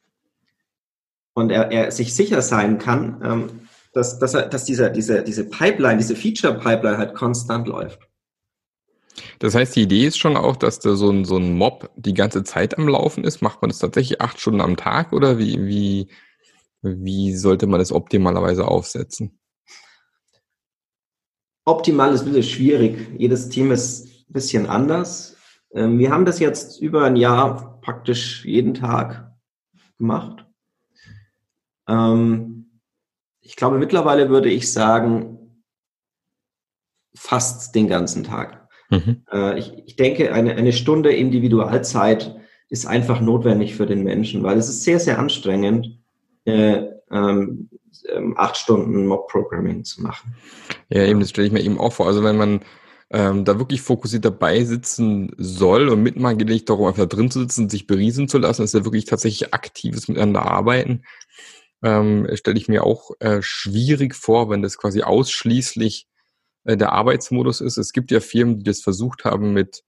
Und 1.34 1.50
er, 1.50 1.70
er 1.70 1.90
sich 1.92 2.14
sicher 2.14 2.42
sein 2.42 2.78
kann, 2.78 3.20
ähm, 3.24 3.60
dass, 3.92 4.18
dass, 4.18 4.34
er, 4.34 4.48
dass 4.48 4.64
dieser, 4.64 4.90
diese, 4.90 5.22
diese 5.22 5.44
Pipeline, 5.48 5.98
diese 5.98 6.16
Feature-Pipeline 6.16 6.98
halt 6.98 7.14
konstant 7.14 7.68
läuft. 7.68 8.07
Das 9.38 9.54
heißt, 9.54 9.76
die 9.76 9.82
Idee 9.82 10.06
ist 10.06 10.18
schon 10.18 10.36
auch, 10.36 10.56
dass 10.56 10.80
da 10.80 10.96
so 10.96 11.10
ein, 11.10 11.24
so 11.24 11.36
ein 11.36 11.54
Mob 11.54 11.90
die 11.96 12.14
ganze 12.14 12.42
Zeit 12.42 12.76
am 12.76 12.88
Laufen 12.88 13.24
ist. 13.24 13.40
Macht 13.40 13.62
man 13.62 13.68
das 13.70 13.78
tatsächlich 13.78 14.20
acht 14.20 14.40
Stunden 14.40 14.60
am 14.60 14.76
Tag 14.76 15.12
oder 15.12 15.38
wie, 15.38 15.64
wie, 15.64 16.08
wie 16.82 17.34
sollte 17.34 17.66
man 17.66 17.78
das 17.78 17.92
optimalerweise 17.92 18.66
aufsetzen? 18.66 19.38
Optimal 21.64 22.14
ist 22.14 22.22
ein 22.22 22.32
bisschen 22.32 22.42
schwierig. 22.42 23.08
Jedes 23.18 23.48
Team 23.48 23.70
ist 23.70 24.06
ein 24.06 24.32
bisschen 24.32 24.66
anders. 24.66 25.36
Ähm, 25.72 25.98
wir 25.98 26.10
haben 26.10 26.24
das 26.24 26.38
jetzt 26.40 26.80
über 26.80 27.04
ein 27.04 27.16
Jahr 27.16 27.80
praktisch 27.80 28.44
jeden 28.44 28.74
Tag 28.74 29.32
gemacht. 29.98 30.46
Ähm, 31.86 32.80
ich 33.40 33.54
glaube, 33.56 33.78
mittlerweile 33.78 34.30
würde 34.30 34.50
ich 34.50 34.72
sagen, 34.72 35.62
fast 37.14 37.74
den 37.74 37.88
ganzen 37.88 38.24
Tag. 38.24 38.67
Mhm. 38.90 39.22
Äh, 39.32 39.58
ich, 39.58 39.72
ich 39.86 39.96
denke, 39.96 40.32
eine, 40.32 40.54
eine 40.54 40.72
Stunde 40.72 41.12
Individualzeit 41.12 42.36
ist 42.68 42.86
einfach 42.86 43.20
notwendig 43.20 43.74
für 43.74 43.86
den 43.86 44.04
Menschen, 44.04 44.42
weil 44.42 44.58
es 44.58 44.68
ist 44.68 44.84
sehr, 44.84 45.00
sehr 45.00 45.18
anstrengend, 45.18 45.98
äh, 46.44 46.84
ähm, 47.10 47.68
ähm, 48.14 48.34
acht 48.36 48.56
Stunden 48.56 49.06
Mob-Programming 49.06 49.84
zu 49.84 50.02
machen. 50.02 50.34
Ja, 50.90 51.04
eben, 51.04 51.20
das 51.20 51.30
stelle 51.30 51.46
ich 51.46 51.52
mir 51.52 51.62
eben 51.62 51.78
auch 51.78 51.92
vor. 51.92 52.06
Also 52.06 52.22
wenn 52.22 52.36
man 52.36 52.60
ähm, 53.10 53.44
da 53.44 53.58
wirklich 53.58 53.80
fokussiert 53.80 54.24
dabei 54.24 54.64
sitzen 54.64 55.32
soll 55.38 55.88
und 55.88 56.02
mitmachen 56.02 56.38
geht 56.38 56.48
nicht 56.48 56.68
darum, 56.68 56.88
einfach 56.88 57.06
drin 57.06 57.30
zu 57.30 57.40
sitzen, 57.40 57.70
sich 57.70 57.86
beriesen 57.86 58.28
zu 58.28 58.38
lassen, 58.38 58.62
ist 58.62 58.74
ja 58.74 58.84
wirklich 58.84 59.06
tatsächlich 59.06 59.54
aktives 59.54 60.08
Miteinander 60.08 60.42
arbeiten. 60.42 61.02
Ähm, 61.82 62.28
stelle 62.34 62.58
ich 62.58 62.68
mir 62.68 62.84
auch 62.84 63.12
äh, 63.20 63.40
schwierig 63.40 64.14
vor, 64.14 64.50
wenn 64.50 64.62
das 64.62 64.76
quasi 64.76 65.02
ausschließlich 65.02 66.07
der 66.76 66.92
Arbeitsmodus 66.92 67.60
ist. 67.60 67.78
Es 67.78 67.92
gibt 67.92 68.10
ja 68.10 68.20
Firmen, 68.20 68.58
die 68.58 68.64
das 68.64 68.80
versucht 68.80 69.24
haben 69.24 69.52
mit, 69.52 69.82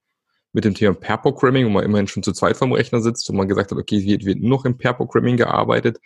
mit 0.53 0.65
dem 0.65 0.73
Thema 0.73 0.95
Pair-Programming, 0.95 1.65
wo 1.65 1.69
man 1.69 1.83
immerhin 1.83 2.07
schon 2.07 2.23
zu 2.23 2.31
zweit 2.33 2.57
vom 2.57 2.71
Rechner 2.71 3.01
sitzt 3.01 3.29
und 3.29 3.35
man 3.37 3.47
gesagt 3.47 3.71
hat, 3.71 3.77
okay, 3.77 4.03
wird, 4.03 4.25
wird 4.25 4.41
noch 4.41 4.65
im 4.65 4.77
Pair-Programming 4.77 5.37
gearbeitet. 5.37 5.99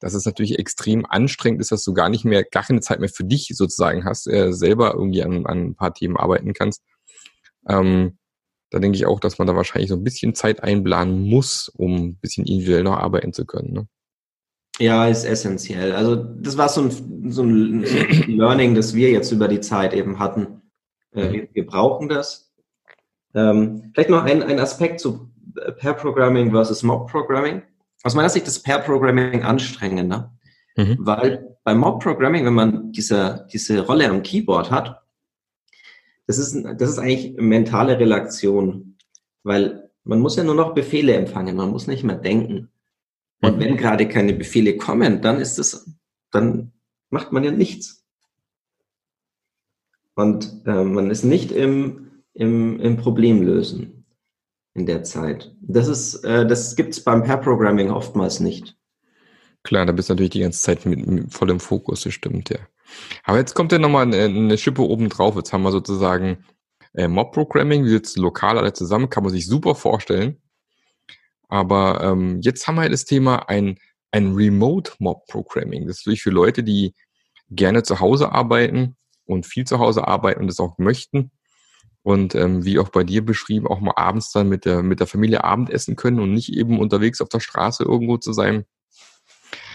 dass 0.00 0.14
es 0.14 0.24
natürlich 0.24 0.58
extrem 0.58 1.04
anstrengend 1.06 1.60
ist, 1.60 1.72
dass 1.72 1.84
du 1.84 1.92
gar 1.92 2.08
nicht 2.08 2.24
mehr, 2.24 2.44
gar 2.44 2.64
keine 2.64 2.80
Zeit 2.80 3.00
mehr 3.00 3.08
für 3.08 3.24
dich 3.24 3.48
sozusagen 3.54 4.04
hast, 4.04 4.28
äh, 4.28 4.52
selber 4.52 4.94
irgendwie 4.94 5.22
an, 5.22 5.46
an 5.46 5.66
ein 5.68 5.74
paar 5.74 5.92
Themen 5.92 6.16
arbeiten 6.16 6.52
kannst. 6.52 6.82
Ähm, 7.68 8.18
da 8.70 8.78
denke 8.78 8.96
ich 8.96 9.06
auch, 9.06 9.20
dass 9.20 9.38
man 9.38 9.46
da 9.46 9.56
wahrscheinlich 9.56 9.88
so 9.88 9.96
ein 9.96 10.04
bisschen 10.04 10.34
Zeit 10.34 10.62
einplanen 10.62 11.22
muss, 11.22 11.68
um 11.68 11.94
ein 11.96 12.16
bisschen 12.16 12.46
individuell 12.46 12.84
noch 12.84 12.98
arbeiten 12.98 13.32
zu 13.32 13.44
können. 13.46 13.72
Ne? 13.72 13.88
Ja, 14.78 15.06
ist 15.06 15.24
essentiell. 15.24 15.92
Also 15.92 16.14
das 16.14 16.56
war 16.56 16.68
so 16.68 16.82
ein, 16.82 17.30
so 17.30 17.42
ein 17.42 17.82
Learning, 18.26 18.74
das 18.74 18.94
wir 18.94 19.10
jetzt 19.10 19.32
über 19.32 19.48
die 19.48 19.60
Zeit 19.60 19.92
eben 19.92 20.18
hatten. 20.18 20.62
Äh, 21.12 21.32
wir, 21.32 21.48
wir, 21.52 21.66
brauchen 21.66 22.08
das. 22.08 22.52
Ähm, 23.34 23.90
vielleicht 23.92 24.10
noch 24.10 24.24
ein, 24.24 24.42
ein 24.42 24.60
Aspekt 24.60 25.00
zu 25.00 25.30
Pair 25.78 25.94
Programming 25.94 26.50
versus 26.52 26.82
Mob 26.82 27.10
Programming. 27.10 27.62
Aus 28.04 28.14
meiner 28.14 28.28
Sicht 28.28 28.46
ist 28.46 28.62
Pair 28.62 28.78
Programming 28.78 29.42
anstrengender, 29.42 30.32
mhm. 30.76 30.96
weil 31.00 31.56
beim 31.64 31.78
Mob 31.78 32.02
Programming, 32.02 32.44
wenn 32.44 32.54
man 32.54 32.92
diese, 32.92 33.46
diese 33.52 33.80
Rolle 33.84 34.08
am 34.08 34.22
Keyboard 34.22 34.70
hat, 34.70 35.02
das 36.26 36.38
ist, 36.38 36.62
das 36.76 36.90
ist 36.90 36.98
eigentlich 36.98 37.34
mentale 37.38 37.98
Relaktion, 37.98 38.96
weil 39.42 39.90
man 40.04 40.20
muss 40.20 40.36
ja 40.36 40.44
nur 40.44 40.54
noch 40.54 40.74
Befehle 40.74 41.14
empfangen, 41.14 41.56
man 41.56 41.70
muss 41.70 41.86
nicht 41.86 42.04
mehr 42.04 42.16
denken. 42.16 42.70
Und 43.40 43.56
mhm. 43.56 43.60
wenn 43.60 43.76
gerade 43.76 44.08
keine 44.08 44.32
Befehle 44.32 44.76
kommen, 44.76 45.22
dann 45.22 45.40
ist 45.40 45.58
es, 45.58 45.90
dann 46.30 46.72
macht 47.10 47.32
man 47.32 47.44
ja 47.44 47.50
nichts. 47.50 48.04
Und 50.14 50.62
äh, 50.66 50.82
man 50.82 51.10
ist 51.10 51.22
nicht 51.22 51.52
im, 51.52 52.22
im, 52.34 52.80
im 52.80 52.96
Problemlösen 52.96 54.04
in 54.74 54.86
der 54.86 55.04
Zeit. 55.04 55.54
Das 55.60 55.86
ist, 55.86 56.24
äh, 56.24 56.46
das 56.46 56.74
gibt's 56.74 57.00
beim 57.00 57.22
Pair 57.22 57.36
Programming 57.36 57.90
oftmals 57.90 58.40
nicht. 58.40 58.76
Klar, 59.62 59.86
da 59.86 59.92
bist 59.92 60.08
du 60.08 60.14
natürlich 60.14 60.30
die 60.30 60.40
ganze 60.40 60.60
Zeit 60.60 60.86
mit, 60.86 61.06
mit 61.06 61.32
vollem 61.32 61.60
Fokus, 61.60 62.02
das 62.02 62.14
stimmt, 62.14 62.50
ja. 62.50 62.58
Aber 63.24 63.38
jetzt 63.38 63.54
kommt 63.54 63.70
ja 63.70 63.78
nochmal 63.78 64.06
eine, 64.06 64.22
eine 64.22 64.58
Schippe 64.58 64.82
oben 64.82 65.08
drauf. 65.08 65.36
Jetzt 65.36 65.52
haben 65.52 65.62
wir 65.62 65.72
sozusagen 65.72 66.44
äh, 66.94 67.06
Mob-Programming, 67.06 67.84
wir 67.84 67.90
sitzen 67.90 68.22
lokal 68.22 68.58
alle 68.58 68.72
zusammen, 68.72 69.10
kann 69.10 69.24
man 69.24 69.32
sich 69.32 69.46
super 69.46 69.74
vorstellen. 69.74 70.40
Aber 71.48 72.02
ähm, 72.02 72.40
jetzt 72.42 72.66
haben 72.66 72.76
wir 72.76 72.82
halt 72.82 72.92
das 72.92 73.04
Thema 73.04 73.48
ein, 73.48 73.78
ein 74.12 74.32
Remote-Mob-Programming. 74.34 75.86
Das 75.86 75.98
ist 75.98 76.06
natürlich 76.06 76.22
für 76.22 76.30
Leute, 76.30 76.62
die 76.62 76.94
gerne 77.50 77.82
zu 77.82 78.00
Hause 78.00 78.32
arbeiten 78.32 78.96
und 79.24 79.46
viel 79.46 79.64
zu 79.64 79.78
Hause 79.78 80.06
arbeiten 80.06 80.42
und 80.42 80.46
das 80.48 80.60
auch 80.60 80.78
möchten. 80.78 81.30
Und 82.02 82.34
ähm, 82.34 82.64
wie 82.64 82.78
auch 82.78 82.90
bei 82.90 83.04
dir 83.04 83.24
beschrieben, 83.24 83.66
auch 83.66 83.80
mal 83.80 83.94
abends 83.96 84.32
dann 84.32 84.48
mit 84.48 84.64
der, 84.64 84.82
mit 84.82 85.00
der 85.00 85.06
Familie 85.06 85.44
Abendessen 85.44 85.96
können 85.96 86.20
und 86.20 86.32
nicht 86.32 86.52
eben 86.52 86.78
unterwegs 86.78 87.20
auf 87.20 87.28
der 87.28 87.40
Straße 87.40 87.82
irgendwo 87.82 88.16
zu 88.16 88.32
sein. 88.32 88.64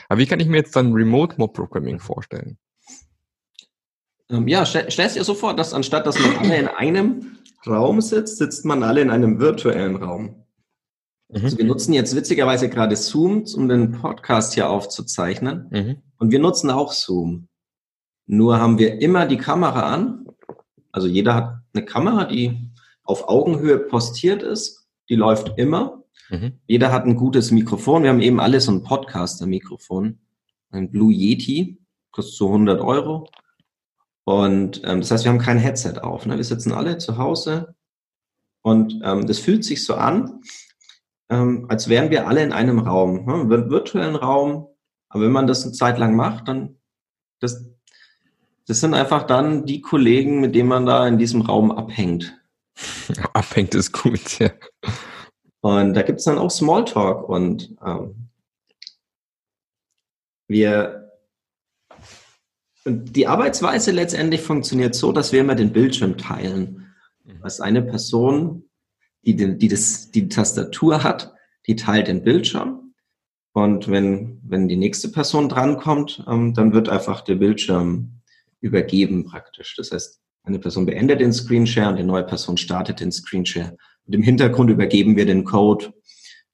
Aber 0.10 0.20
wie 0.20 0.26
kann 0.26 0.40
ich 0.40 0.48
mir 0.48 0.58
jetzt 0.58 0.76
dann 0.76 0.94
Remote 0.94 1.36
Mob 1.38 1.54
Programming 1.54 2.00
vorstellen? 2.00 2.58
Ähm, 4.30 4.48
ja, 4.48 4.66
stell, 4.66 4.90
stellst 4.90 5.16
dir 5.16 5.24
so 5.24 5.36
vor, 5.36 5.56
dass 5.56 5.74
anstatt 5.74 6.08
dass 6.08 6.20
man 6.20 6.36
alle 6.38 6.58
in 6.58 6.68
einem 6.68 7.38
Raum 7.68 8.02
sitzt, 8.02 8.38
sitzt 8.38 8.66
man 8.66 8.84
alle 8.84 9.02
in 9.02 9.10
einem 9.10 9.40
virtuellen 9.40 9.96
Raum. 9.96 10.43
Mhm. 11.34 11.44
Also 11.44 11.58
wir 11.58 11.66
nutzen 11.66 11.94
jetzt 11.94 12.16
witzigerweise 12.16 12.70
gerade 12.70 12.96
Zoom, 12.96 13.44
um 13.56 13.68
den 13.68 13.92
Podcast 13.92 14.54
hier 14.54 14.70
aufzuzeichnen. 14.70 15.68
Mhm. 15.72 15.98
Und 16.18 16.32
wir 16.32 16.40
nutzen 16.40 16.70
auch 16.70 16.94
Zoom. 16.94 17.48
Nur 18.26 18.60
haben 18.60 18.78
wir 18.80 19.02
immer 19.02 19.26
die 19.26 19.38
Kamera 19.38 19.94
an. 19.94 20.26
Also 20.92 21.08
jeder 21.08 21.36
hat 21.36 21.56
eine 21.74 21.86
Kamera, 21.86 22.26
die 22.26 22.72
auf 23.04 23.28
Augenhöhe 23.28 23.80
postiert 23.80 24.44
ist. 24.44 24.88
Die 25.10 25.16
läuft 25.16 25.58
immer. 25.58 26.04
Mhm. 26.30 26.54
Jeder 26.68 26.92
hat 26.92 27.06
ein 27.06 27.16
gutes 27.16 27.52
Mikrofon. 27.52 28.04
Wir 28.04 28.10
haben 28.10 28.22
eben 28.22 28.40
alle 28.40 28.62
so 28.62 28.72
ein 28.72 28.84
Podcaster-Mikrofon. 28.84 30.20
Ein 30.72 30.92
Blue 30.92 31.12
Yeti. 31.12 31.80
Kostet 32.12 32.36
so 32.36 32.48
100 32.48 32.80
Euro. 32.80 33.28
Und 34.24 34.82
ähm, 34.86 35.02
das 35.02 35.12
heißt, 35.12 35.26
wir 35.26 35.32
haben 35.32 35.40
kein 35.40 35.58
Headset 35.58 36.00
auf. 36.02 36.26
Ne? 36.26 36.38
Wir 36.38 36.44
sitzen 36.44 36.72
alle 36.72 36.98
zu 36.98 37.18
Hause 37.18 37.76
und 38.64 39.02
ähm, 39.04 39.28
das 39.28 39.40
fühlt 39.40 39.64
sich 39.64 39.86
so 39.86 39.94
an, 39.96 40.42
ähm, 41.30 41.66
als 41.70 41.90
wären 41.90 42.12
wir 42.12 42.28
alle 42.28 42.44
in 42.44 42.54
einem 42.54 42.80
Raum, 42.80 43.26
ne? 43.26 43.34
einem 43.34 43.70
virtuellen 43.70 44.16
Raum. 44.16 44.68
Aber 45.10 45.24
wenn 45.24 45.32
man 45.32 45.48
das 45.48 45.64
eine 45.64 45.74
Zeit 45.74 45.98
lang 45.98 46.16
macht, 46.16 46.48
dann 46.48 46.80
das, 47.40 47.66
das 48.68 48.80
sind 48.80 48.94
einfach 48.94 49.24
dann 49.24 49.66
die 49.66 49.82
Kollegen, 49.82 50.40
mit 50.40 50.56
denen 50.56 50.70
man 50.70 50.86
da 50.86 51.08
in 51.08 51.18
diesem 51.18 51.42
Raum 51.42 51.72
abhängt. 51.72 52.40
Abhängt 53.34 53.76
ist 53.76 53.92
gut, 53.92 54.40
ja. 54.40 54.50
Und 55.62 55.94
da 55.94 56.02
gibt 56.02 56.20
es 56.20 56.26
dann 56.26 56.38
auch 56.38 56.50
Smalltalk 56.50 57.30
und 57.30 57.76
ähm, 57.86 58.30
wir 60.48 61.04
und 62.86 63.16
die 63.16 63.28
Arbeitsweise 63.28 63.92
letztendlich 63.92 64.42
funktioniert 64.42 64.94
so, 64.94 65.12
dass 65.12 65.32
wir 65.32 65.40
immer 65.40 65.56
den 65.56 65.72
Bildschirm 65.72 66.18
teilen. 66.18 66.94
Was 67.40 67.60
mhm. 67.60 67.66
eine 67.66 67.82
Person, 67.82 68.70
die, 69.24 69.36
die, 69.58 69.68
das, 69.68 70.12
die 70.12 70.28
Tastatur 70.28 71.04
hat, 71.04 71.34
die 71.68 71.76
teilt 71.76 72.08
den 72.08 72.24
Bildschirm. 72.24 72.94
Und 73.54 73.90
wenn, 73.90 74.40
wenn 74.44 74.68
die 74.68 74.76
nächste 74.76 75.10
Person 75.10 75.48
drankommt, 75.48 76.24
ähm, 76.28 76.54
dann 76.54 76.74
wird 76.74 76.90
einfach 76.90 77.22
der 77.22 77.36
Bildschirm 77.36 78.22
übergeben 78.62 79.26
praktisch. 79.26 79.76
Das 79.76 79.92
heißt, 79.92 80.20
eine 80.44 80.60
Person 80.60 80.86
beendet 80.86 81.22
den 81.22 81.32
Screenshare 81.32 81.90
und 81.90 81.98
die 81.98 82.04
neue 82.04 82.24
Person 82.24 82.58
startet 82.58 83.00
den 83.00 83.12
Screenshare. 83.12 83.78
Und 84.06 84.16
im 84.16 84.24
Hintergrund 84.24 84.70
übergeben 84.70 85.16
wir 85.16 85.26
den 85.26 85.44
Code 85.44 85.94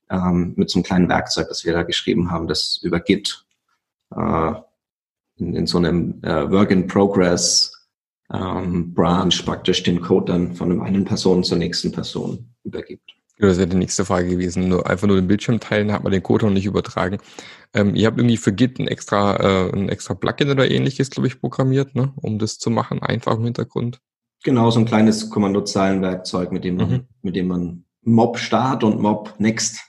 ähm, 0.09 0.53
mit 0.55 0.69
so 0.69 0.79
einem 0.79 0.83
kleinen 0.83 1.09
Werkzeug, 1.09 1.47
das 1.47 1.65
wir 1.65 1.73
da 1.73 1.83
geschrieben 1.83 2.29
haben, 2.29 2.47
das 2.47 2.79
über 2.83 2.99
Git 2.99 3.45
äh, 4.15 4.53
in, 5.37 5.55
in 5.55 5.65
so 5.65 5.77
einem 5.77 6.21
äh, 6.23 6.51
Work 6.51 6.71
in 6.71 6.87
Progress 6.87 7.78
ähm, 8.33 8.93
Branch 8.93 9.33
praktisch 9.45 9.83
den 9.83 10.01
Code 10.01 10.31
dann 10.31 10.53
von 10.53 10.81
einen 10.81 11.05
Person 11.05 11.43
zur 11.43 11.57
nächsten 11.57 11.91
Person 11.91 12.53
übergibt. 12.63 13.11
Das 13.39 13.57
wäre 13.57 13.67
die 13.67 13.77
nächste 13.77 14.03
Frage 14.03 14.27
gewesen. 14.27 14.67
Nur 14.67 14.87
einfach 14.87 15.07
nur 15.07 15.15
den 15.15 15.27
Bildschirm 15.27 15.61
teilen, 15.61 15.93
hat 15.93 16.03
man 16.03 16.11
den 16.11 16.21
Code 16.21 16.45
noch 16.45 16.53
nicht 16.53 16.65
übertragen. 16.65 17.19
Ähm, 17.73 17.95
ihr 17.95 18.07
habt 18.07 18.17
irgendwie 18.17 18.37
für 18.37 18.51
Git 18.51 18.79
ein 18.79 18.87
extra, 18.87 19.37
äh, 19.37 19.71
ein 19.71 19.87
extra 19.87 20.13
Plugin 20.13 20.49
oder 20.49 20.69
ähnliches, 20.69 21.09
glaube 21.09 21.27
ich, 21.27 21.39
programmiert, 21.39 21.95
ne? 21.95 22.11
um 22.17 22.37
das 22.37 22.57
zu 22.57 22.69
machen, 22.69 23.01
einfach 23.01 23.37
im 23.37 23.45
Hintergrund. 23.45 24.01
Genau, 24.43 24.69
so 24.71 24.79
ein 24.79 24.85
kleines 24.85 25.29
Kommandozeilenwerkzeug, 25.29 26.51
mit 26.51 26.63
dem 26.65 26.75
man, 26.75 26.89
mhm. 26.89 27.07
mit 27.21 27.35
dem 27.35 27.47
man 27.47 27.85
Mob 28.01 28.37
Start 28.37 28.83
und 28.83 28.99
Mob 29.01 29.35
Next 29.37 29.79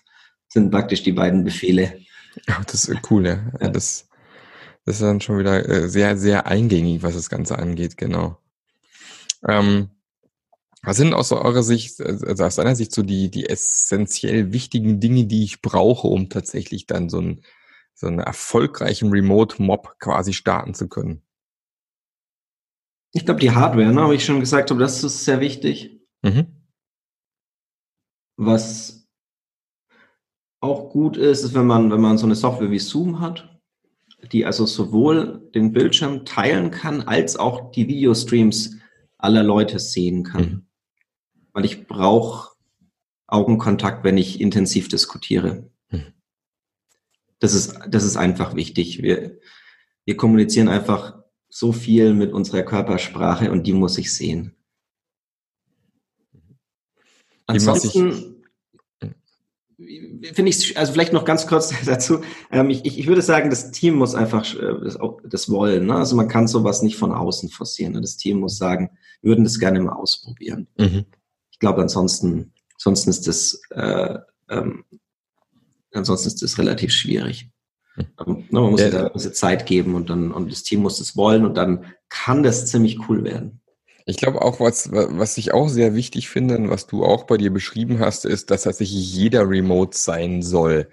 sind 0.48 0.70
praktisch 0.70 1.02
die 1.02 1.12
beiden 1.12 1.44
Befehle. 1.44 2.00
Ja, 2.46 2.60
das 2.66 2.88
ist 2.88 3.10
cool, 3.10 3.26
ja. 3.26 3.38
ja. 3.60 3.68
Das, 3.68 4.08
das 4.90 4.96
ist 4.96 5.06
dann 5.06 5.20
schon 5.20 5.38
wieder 5.38 5.68
äh, 5.68 5.88
sehr, 5.88 6.16
sehr 6.16 6.46
eingängig, 6.46 7.04
was 7.04 7.14
das 7.14 7.30
Ganze 7.30 7.58
angeht, 7.58 7.96
genau. 7.96 8.38
Ähm, 9.46 9.90
was 10.82 10.96
sind 10.96 11.14
aus 11.14 11.30
eurer 11.30 11.62
Sicht, 11.62 12.00
also 12.00 12.44
aus 12.44 12.56
deiner 12.56 12.74
Sicht 12.74 12.92
so 12.92 13.02
die, 13.02 13.30
die 13.30 13.48
essentiell 13.48 14.52
wichtigen 14.52 14.98
Dinge, 14.98 15.26
die 15.26 15.44
ich 15.44 15.62
brauche, 15.62 16.08
um 16.08 16.28
tatsächlich 16.28 16.86
dann 16.86 17.08
so, 17.08 17.20
ein, 17.20 17.44
so 17.94 18.08
einen 18.08 18.18
erfolgreichen 18.18 19.10
Remote-Mob 19.10 19.96
quasi 20.00 20.32
starten 20.32 20.74
zu 20.74 20.88
können? 20.88 21.22
Ich 23.12 23.24
glaube, 23.24 23.40
die 23.40 23.52
Hardware, 23.52 23.92
ne, 23.92 24.00
habe 24.00 24.16
ich 24.16 24.24
schon 24.24 24.40
gesagt, 24.40 24.72
aber 24.72 24.80
das 24.80 25.04
ist 25.04 25.24
sehr 25.24 25.40
wichtig. 25.40 26.00
Mhm. 26.22 26.66
Was 28.36 29.08
auch 30.60 30.90
gut 30.90 31.16
ist, 31.16 31.44
ist, 31.44 31.54
wenn 31.54 31.66
man, 31.66 31.92
wenn 31.92 32.00
man 32.00 32.18
so 32.18 32.26
eine 32.26 32.34
Software 32.34 32.72
wie 32.72 32.78
Zoom 32.80 33.20
hat, 33.20 33.49
die 34.32 34.44
also 34.44 34.66
sowohl 34.66 35.50
den 35.54 35.72
Bildschirm 35.72 36.24
teilen 36.24 36.70
kann, 36.70 37.02
als 37.02 37.36
auch 37.36 37.72
die 37.72 37.88
Videostreams 37.88 38.76
aller 39.18 39.42
Leute 39.42 39.78
sehen 39.78 40.24
kann. 40.24 40.42
Mhm. 40.42 40.66
Weil 41.52 41.64
ich 41.64 41.86
brauche 41.86 42.54
Augenkontakt, 43.26 44.04
wenn 44.04 44.18
ich 44.18 44.40
intensiv 44.40 44.88
diskutiere. 44.88 45.70
Mhm. 45.90 46.12
Das 47.38 47.54
ist, 47.54 47.78
das 47.88 48.04
ist 48.04 48.16
einfach 48.16 48.54
wichtig. 48.54 49.02
Wir, 49.02 49.38
wir 50.04 50.16
kommunizieren 50.16 50.68
einfach 50.68 51.20
so 51.48 51.72
viel 51.72 52.14
mit 52.14 52.32
unserer 52.32 52.62
Körpersprache 52.62 53.50
und 53.50 53.66
die 53.66 53.72
muss 53.72 53.98
ich 53.98 54.12
sehen. 54.14 54.54
Ansonsten 57.46 58.39
finde 60.32 60.50
ich, 60.50 60.76
also 60.76 60.92
vielleicht 60.92 61.12
noch 61.12 61.24
ganz 61.24 61.46
kurz 61.46 61.72
dazu. 61.86 62.20
Ähm, 62.50 62.70
ich, 62.70 62.84
ich 62.84 63.06
würde 63.06 63.22
sagen, 63.22 63.50
das 63.50 63.70
Team 63.70 63.94
muss 63.94 64.14
einfach 64.14 64.44
äh, 64.54 64.84
das, 64.84 64.98
das 65.24 65.50
wollen. 65.50 65.86
Ne? 65.86 65.94
Also 65.94 66.16
man 66.16 66.28
kann 66.28 66.48
sowas 66.48 66.82
nicht 66.82 66.96
von 66.96 67.12
außen 67.12 67.48
forcieren. 67.48 67.94
Ne? 67.94 68.00
Das 68.00 68.16
Team 68.16 68.40
muss 68.40 68.58
sagen, 68.58 68.90
wir 69.22 69.30
würden 69.30 69.44
das 69.44 69.58
gerne 69.58 69.80
mal 69.80 69.92
ausprobieren. 69.92 70.66
Mhm. 70.78 71.06
Ich 71.50 71.58
glaube, 71.58 71.82
ansonsten, 71.82 72.52
ansonsten 72.74 73.10
ist 73.10 73.26
das, 73.26 73.60
äh, 73.70 74.18
ähm, 74.48 74.84
ansonsten 75.92 76.28
ist 76.28 76.42
das 76.42 76.58
relativ 76.58 76.92
schwierig. 76.92 77.50
Mhm. 77.96 78.06
Ähm, 78.26 78.36
ne, 78.50 78.60
man 78.60 78.70
muss 78.70 78.80
ja, 78.80 78.90
da 78.90 79.14
Zeit 79.14 79.66
geben 79.66 79.94
und 79.94 80.10
dann 80.10 80.30
und 80.30 80.50
das 80.50 80.62
Team 80.62 80.80
muss 80.80 80.98
das 80.98 81.16
wollen 81.16 81.44
und 81.44 81.56
dann 81.56 81.86
kann 82.08 82.42
das 82.42 82.66
ziemlich 82.66 83.08
cool 83.08 83.24
werden. 83.24 83.59
Ich 84.06 84.16
glaube 84.16 84.42
auch, 84.42 84.60
was, 84.60 84.90
was 84.92 85.38
ich 85.38 85.52
auch 85.52 85.68
sehr 85.68 85.94
wichtig 85.94 86.28
finde, 86.28 86.70
was 86.70 86.86
du 86.86 87.04
auch 87.04 87.24
bei 87.24 87.36
dir 87.36 87.52
beschrieben 87.52 87.98
hast, 87.98 88.24
ist, 88.24 88.50
dass 88.50 88.62
tatsächlich 88.62 89.14
jeder 89.14 89.48
remote 89.48 89.96
sein 89.96 90.42
soll. 90.42 90.88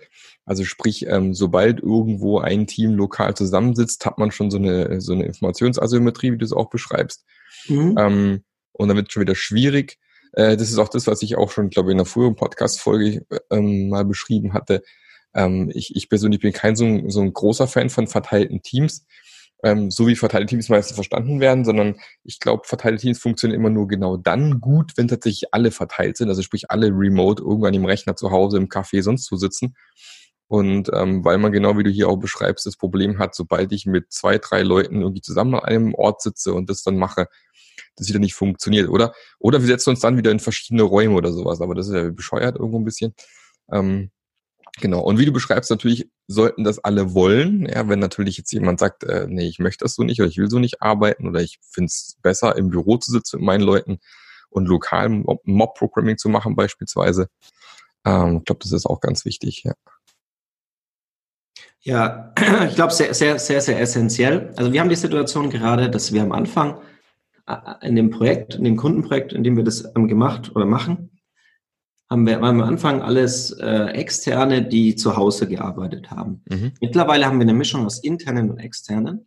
Also 0.46 0.64
sprich, 0.64 1.06
ähm, 1.08 1.34
sobald 1.34 1.82
irgendwo 1.82 2.40
ein 2.40 2.68
Team 2.68 2.94
lokal 2.94 3.36
zusammensitzt, 3.36 4.06
hat 4.06 4.18
man 4.18 4.32
schon 4.32 4.50
so 4.50 4.58
eine, 4.58 5.02
so 5.02 5.14
eine 5.14 5.26
Informationsasymmetrie, 5.26 6.32
wie 6.32 6.38
du 6.38 6.46
es 6.46 6.54
auch 6.54 6.70
beschreibst. 6.70 7.26
Mhm. 7.68 7.96
Ähm, 7.98 8.44
und 8.72 8.88
dann 8.88 8.96
wird 8.96 9.08
es 9.10 9.14
schon 9.14 9.22
wieder 9.22 9.36
schwierig. 9.36 9.98
Äh, 10.34 10.56
das 10.56 10.70
ist 10.70 10.78
auch 10.78 10.90
das, 10.90 11.08
was 11.08 11.22
ich 11.22 11.36
auch 11.36 11.52
schon, 11.52 11.70
glaube 11.70 11.90
ich, 11.90 11.94
in 11.94 12.00
einer 12.00 12.06
früheren 12.06 12.36
Podcast-Folge 12.36 13.26
ähm, 13.52 13.90
mal 13.90 14.06
beschrieben 14.06 14.54
hatte. 14.54 14.84
Ähm, 15.34 15.70
ich, 15.74 15.96
ich 15.96 16.10
persönlich 16.10 16.40
bin 16.40 16.54
kein 16.54 16.76
so 16.76 17.10
so 17.10 17.22
ein 17.22 17.34
großer 17.34 17.68
Fan 17.68 17.90
von 17.90 18.08
verteilten 18.08 18.62
Teams 18.62 19.06
ähm, 19.64 19.90
so 19.90 20.08
wie 20.08 20.16
verteilte 20.16 20.48
Teams 20.48 20.70
meistens 20.70 20.96
verstanden 20.96 21.40
werden, 21.40 21.66
sondern 21.66 21.96
ich 22.24 22.40
glaube, 22.40 22.64
verteilte 22.66 23.02
Teams 23.02 23.20
funktionieren 23.20 23.60
immer 23.60 23.70
nur 23.70 23.88
genau 23.88 24.18
dann 24.18 24.60
gut, 24.60 24.94
wenn 24.98 25.08
tatsächlich 25.08 25.54
alle 25.54 25.72
verteilt 25.72 26.18
sind, 26.18 26.30
also 26.30 26.42
sprich 26.42 26.70
alle 26.70 26.88
remote 26.88 27.42
irgendwann 27.42 27.74
im 27.74 27.86
Rechner 27.86 28.16
zu 28.16 28.32
Hause, 28.32 28.58
im 28.58 28.68
Café, 28.68 29.02
sonst 29.02 29.32
wo 29.32 29.36
sitzen. 29.36 29.76
Und 30.48 30.90
ähm, 30.94 31.26
weil 31.26 31.40
man 31.40 31.52
genau 31.52 31.78
wie 31.78 31.84
du 31.84 31.90
hier 31.90 32.08
auch 32.08 32.18
beschreibst, 32.18 32.66
das 32.66 32.78
Problem 32.78 33.20
hat, 33.20 33.36
sobald 33.36 33.72
ich 33.74 33.86
mit 33.86 34.14
zwei, 34.14 34.38
drei 34.38 34.62
Leuten 34.62 35.02
irgendwie 35.02 35.22
zusammen 35.22 35.56
an 35.56 35.64
einem 35.66 35.94
Ort 35.94 36.22
sitze 36.22 36.54
und 36.54 36.70
das 36.70 36.84
dann 36.84 36.98
mache, 36.98 37.28
das 37.98 38.08
wieder 38.08 38.20
nicht 38.20 38.36
funktioniert, 38.36 38.90
oder? 38.90 39.14
Oder 39.40 39.60
wir 39.60 39.68
setzen 39.68 39.90
uns 39.92 40.00
dann 40.00 40.18
wieder 40.18 40.32
in 40.32 40.40
verschiedene 40.40 40.84
Räume 40.84 41.16
oder 41.16 41.34
sowas, 41.34 41.62
aber 41.62 41.76
das 41.76 41.88
ist 41.88 41.96
ja 41.96 42.10
bescheuert 42.12 42.56
irgendwo 42.56 42.80
ein 42.80 42.86
bisschen. 42.86 43.14
Ähm, 43.72 44.12
Genau. 44.80 45.02
Und 45.02 45.18
wie 45.18 45.26
du 45.26 45.32
beschreibst, 45.32 45.72
natürlich 45.72 46.10
sollten 46.28 46.64
das 46.64 46.80
alle 46.80 47.14
wollen. 47.14 47.68
Ja, 47.68 47.90
wenn 47.90 48.00
natürlich 48.00 48.38
jetzt 48.38 48.52
jemand 48.52 48.80
sagt, 48.80 49.04
äh, 49.04 49.26
nee, 49.28 49.48
ich 49.48 49.60
möchte 49.60 49.86
das 49.86 49.96
so 49.96 50.04
nicht 50.04 50.20
oder 50.20 50.30
ich 50.30 50.38
will 50.38 50.50
so 50.50 50.60
nicht 50.60 50.82
arbeiten 50.82 51.28
oder 51.28 51.42
ich 51.42 51.60
finde 51.72 51.88
es 51.88 52.18
besser, 52.22 52.56
im 52.56 52.70
Büro 52.70 52.98
zu 52.98 53.12
sitzen 53.12 53.38
mit 53.38 53.46
meinen 53.46 53.64
Leuten 53.64 54.00
und 54.50 54.68
lokal 54.68 55.10
Mob-Programming 55.10 56.18
zu 56.18 56.30
machen 56.30 56.56
beispielsweise. 56.56 57.30
Ähm, 58.06 58.38
ich 58.40 58.46
glaube, 58.46 58.60
das 58.62 58.72
ist 58.72 58.86
auch 58.86 59.02
ganz 59.02 59.26
wichtig, 59.26 59.64
ja. 59.64 59.74
Ja, 61.82 62.34
ich 62.68 62.76
glaube, 62.76 62.94
sehr, 62.94 63.14
sehr, 63.14 63.40
sehr, 63.40 63.62
sehr 63.62 63.80
essentiell. 63.80 64.54
Also 64.58 64.72
wir 64.74 64.80
haben 64.80 64.90
die 64.90 64.96
Situation 64.96 65.50
gerade, 65.50 65.90
dass 65.90 66.14
wir 66.14 66.22
am 66.22 66.32
Anfang 66.32 66.80
äh, 67.48 67.56
in 67.82 67.96
dem 67.96 68.12
Projekt, 68.12 68.56
in 68.56 68.64
dem 68.64 68.78
Kundenprojekt, 68.78 69.34
in 69.34 69.44
dem 69.44 69.58
wir 69.58 69.64
das 69.64 69.92
gemacht 69.94 70.56
oder 70.56 70.66
machen, 70.66 71.17
haben 72.10 72.26
wir 72.26 72.42
am 72.42 72.62
Anfang 72.62 73.02
alles 73.02 73.52
äh, 73.52 73.88
Externe, 73.92 74.64
die 74.64 74.96
zu 74.96 75.18
Hause 75.18 75.48
gearbeitet 75.48 76.10
haben. 76.10 76.42
Mhm. 76.50 76.72
Mittlerweile 76.80 77.26
haben 77.26 77.38
wir 77.38 77.44
eine 77.44 77.54
Mischung 77.54 77.86
aus 77.86 78.00
internen 78.00 78.50
und 78.50 78.60
externen. 78.60 79.26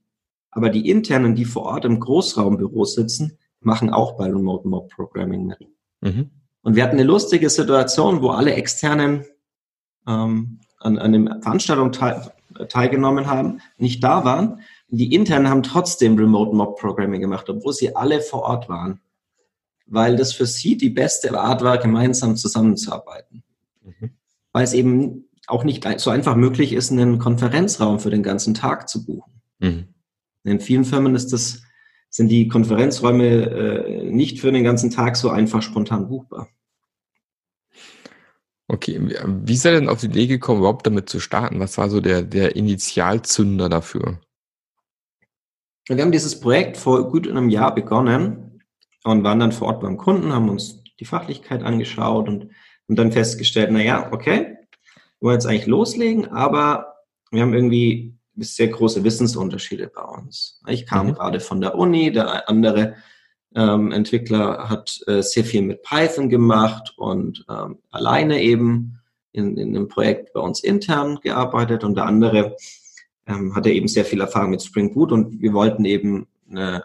Aber 0.50 0.70
die 0.70 0.88
internen, 0.88 1.34
die 1.34 1.44
vor 1.44 1.64
Ort 1.64 1.84
im 1.84 2.00
Großraumbüro 2.00 2.84
sitzen, 2.84 3.38
machen 3.60 3.90
auch 3.90 4.16
bei 4.16 4.24
Remote 4.24 4.66
Mob 4.66 4.90
Programming 4.90 5.46
mit. 5.46 5.58
Mhm. 6.00 6.30
Und 6.62 6.76
wir 6.76 6.82
hatten 6.82 6.96
eine 6.96 7.04
lustige 7.04 7.50
Situation, 7.50 8.22
wo 8.22 8.30
alle 8.30 8.54
externen 8.54 9.24
ähm, 10.06 10.60
an, 10.78 10.98
an 10.98 11.14
einer 11.14 11.40
Veranstaltung 11.42 11.92
teil, 11.92 12.32
teilgenommen 12.68 13.26
haben, 13.26 13.60
nicht 13.76 14.02
da 14.02 14.24
waren. 14.24 14.60
Die 14.88 15.14
internen 15.14 15.48
haben 15.48 15.62
trotzdem 15.62 16.16
Remote 16.16 16.56
Mob 16.56 16.80
Programming 16.80 17.20
gemacht, 17.20 17.48
obwohl 17.48 17.74
sie 17.74 17.94
alle 17.94 18.20
vor 18.20 18.42
Ort 18.42 18.68
waren 18.68 19.00
weil 19.90 20.16
das 20.16 20.32
für 20.32 20.46
sie 20.46 20.76
die 20.76 20.88
beste 20.88 21.38
Art 21.38 21.62
war, 21.62 21.76
gemeinsam 21.78 22.36
zusammenzuarbeiten. 22.36 23.42
Mhm. 23.82 24.10
Weil 24.52 24.64
es 24.64 24.72
eben 24.72 25.28
auch 25.48 25.64
nicht 25.64 25.86
so 25.98 26.10
einfach 26.10 26.36
möglich 26.36 26.72
ist, 26.72 26.92
einen 26.92 27.18
Konferenzraum 27.18 27.98
für 27.98 28.10
den 28.10 28.22
ganzen 28.22 28.54
Tag 28.54 28.88
zu 28.88 29.04
buchen. 29.04 29.42
Mhm. 29.58 29.88
In 30.44 30.60
vielen 30.60 30.84
Firmen 30.84 31.16
ist 31.16 31.32
das, 31.32 31.62
sind 32.08 32.28
die 32.28 32.48
Konferenzräume 32.48 33.26
äh, 33.26 34.10
nicht 34.10 34.40
für 34.40 34.52
den 34.52 34.64
ganzen 34.64 34.90
Tag 34.90 35.16
so 35.16 35.28
einfach 35.28 35.60
spontan 35.60 36.08
buchbar. 36.08 36.48
Okay, 38.68 39.00
wie 39.26 39.56
seid 39.56 39.74
ihr 39.74 39.80
denn 39.80 39.88
auf 39.88 40.00
die 40.00 40.06
Idee 40.06 40.28
gekommen, 40.28 40.60
überhaupt 40.60 40.86
damit 40.86 41.08
zu 41.08 41.18
starten? 41.18 41.58
Was 41.58 41.76
war 41.76 41.90
so 41.90 42.00
der, 42.00 42.22
der 42.22 42.54
Initialzünder 42.54 43.68
dafür? 43.68 44.20
Wir 45.88 46.00
haben 46.00 46.12
dieses 46.12 46.38
Projekt 46.38 46.76
vor 46.76 47.10
gut 47.10 47.28
einem 47.28 47.48
Jahr 47.48 47.74
begonnen 47.74 48.49
und 49.04 49.24
waren 49.24 49.40
dann 49.40 49.52
vor 49.52 49.68
Ort 49.68 49.80
beim 49.80 49.96
Kunden, 49.96 50.32
haben 50.32 50.48
uns 50.48 50.82
die 50.98 51.04
Fachlichkeit 51.04 51.62
angeschaut 51.62 52.28
und 52.28 52.44
haben 52.44 52.96
dann 52.96 53.12
festgestellt, 53.12 53.70
na 53.72 53.82
ja, 53.82 54.12
okay, 54.12 54.56
wir 55.20 55.26
wollen 55.26 55.34
jetzt 55.34 55.46
eigentlich 55.46 55.66
loslegen, 55.66 56.28
aber 56.28 56.94
wir 57.30 57.42
haben 57.42 57.54
irgendwie 57.54 58.14
sehr 58.36 58.68
große 58.68 59.04
Wissensunterschiede 59.04 59.88
bei 59.88 60.02
uns. 60.02 60.60
Ich 60.66 60.86
kam 60.86 61.08
mhm. 61.08 61.14
gerade 61.14 61.40
von 61.40 61.60
der 61.60 61.74
Uni, 61.74 62.12
der 62.12 62.48
andere 62.48 62.96
ähm, 63.54 63.92
Entwickler 63.92 64.68
hat 64.68 65.00
äh, 65.06 65.22
sehr 65.22 65.44
viel 65.44 65.62
mit 65.62 65.82
Python 65.82 66.28
gemacht 66.28 66.94
und 66.96 67.44
ähm, 67.48 67.78
alleine 67.90 68.40
eben 68.40 69.00
in, 69.32 69.56
in 69.56 69.76
einem 69.76 69.88
Projekt 69.88 70.32
bei 70.32 70.40
uns 70.40 70.62
intern 70.62 71.18
gearbeitet 71.22 71.84
und 71.84 71.96
der 71.96 72.06
andere 72.06 72.56
ähm, 73.26 73.54
hatte 73.54 73.70
eben 73.70 73.88
sehr 73.88 74.04
viel 74.04 74.20
Erfahrung 74.20 74.50
mit 74.50 74.62
Spring 74.62 74.92
Boot 74.92 75.12
und 75.12 75.40
wir 75.40 75.52
wollten 75.52 75.84
eben 75.84 76.26
eine 76.48 76.84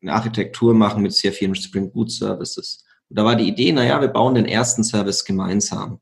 eine 0.00 0.12
Architektur 0.12 0.74
machen 0.74 1.02
mit 1.02 1.12
sehr 1.12 1.32
vielen 1.32 1.54
Spring 1.54 1.90
Boot 1.90 2.10
Services. 2.10 2.84
Und 3.08 3.18
da 3.18 3.24
war 3.24 3.36
die 3.36 3.48
Idee, 3.48 3.72
naja, 3.72 4.00
wir 4.00 4.08
bauen 4.08 4.34
den 4.34 4.46
ersten 4.46 4.84
Service 4.84 5.24
gemeinsam. 5.24 6.00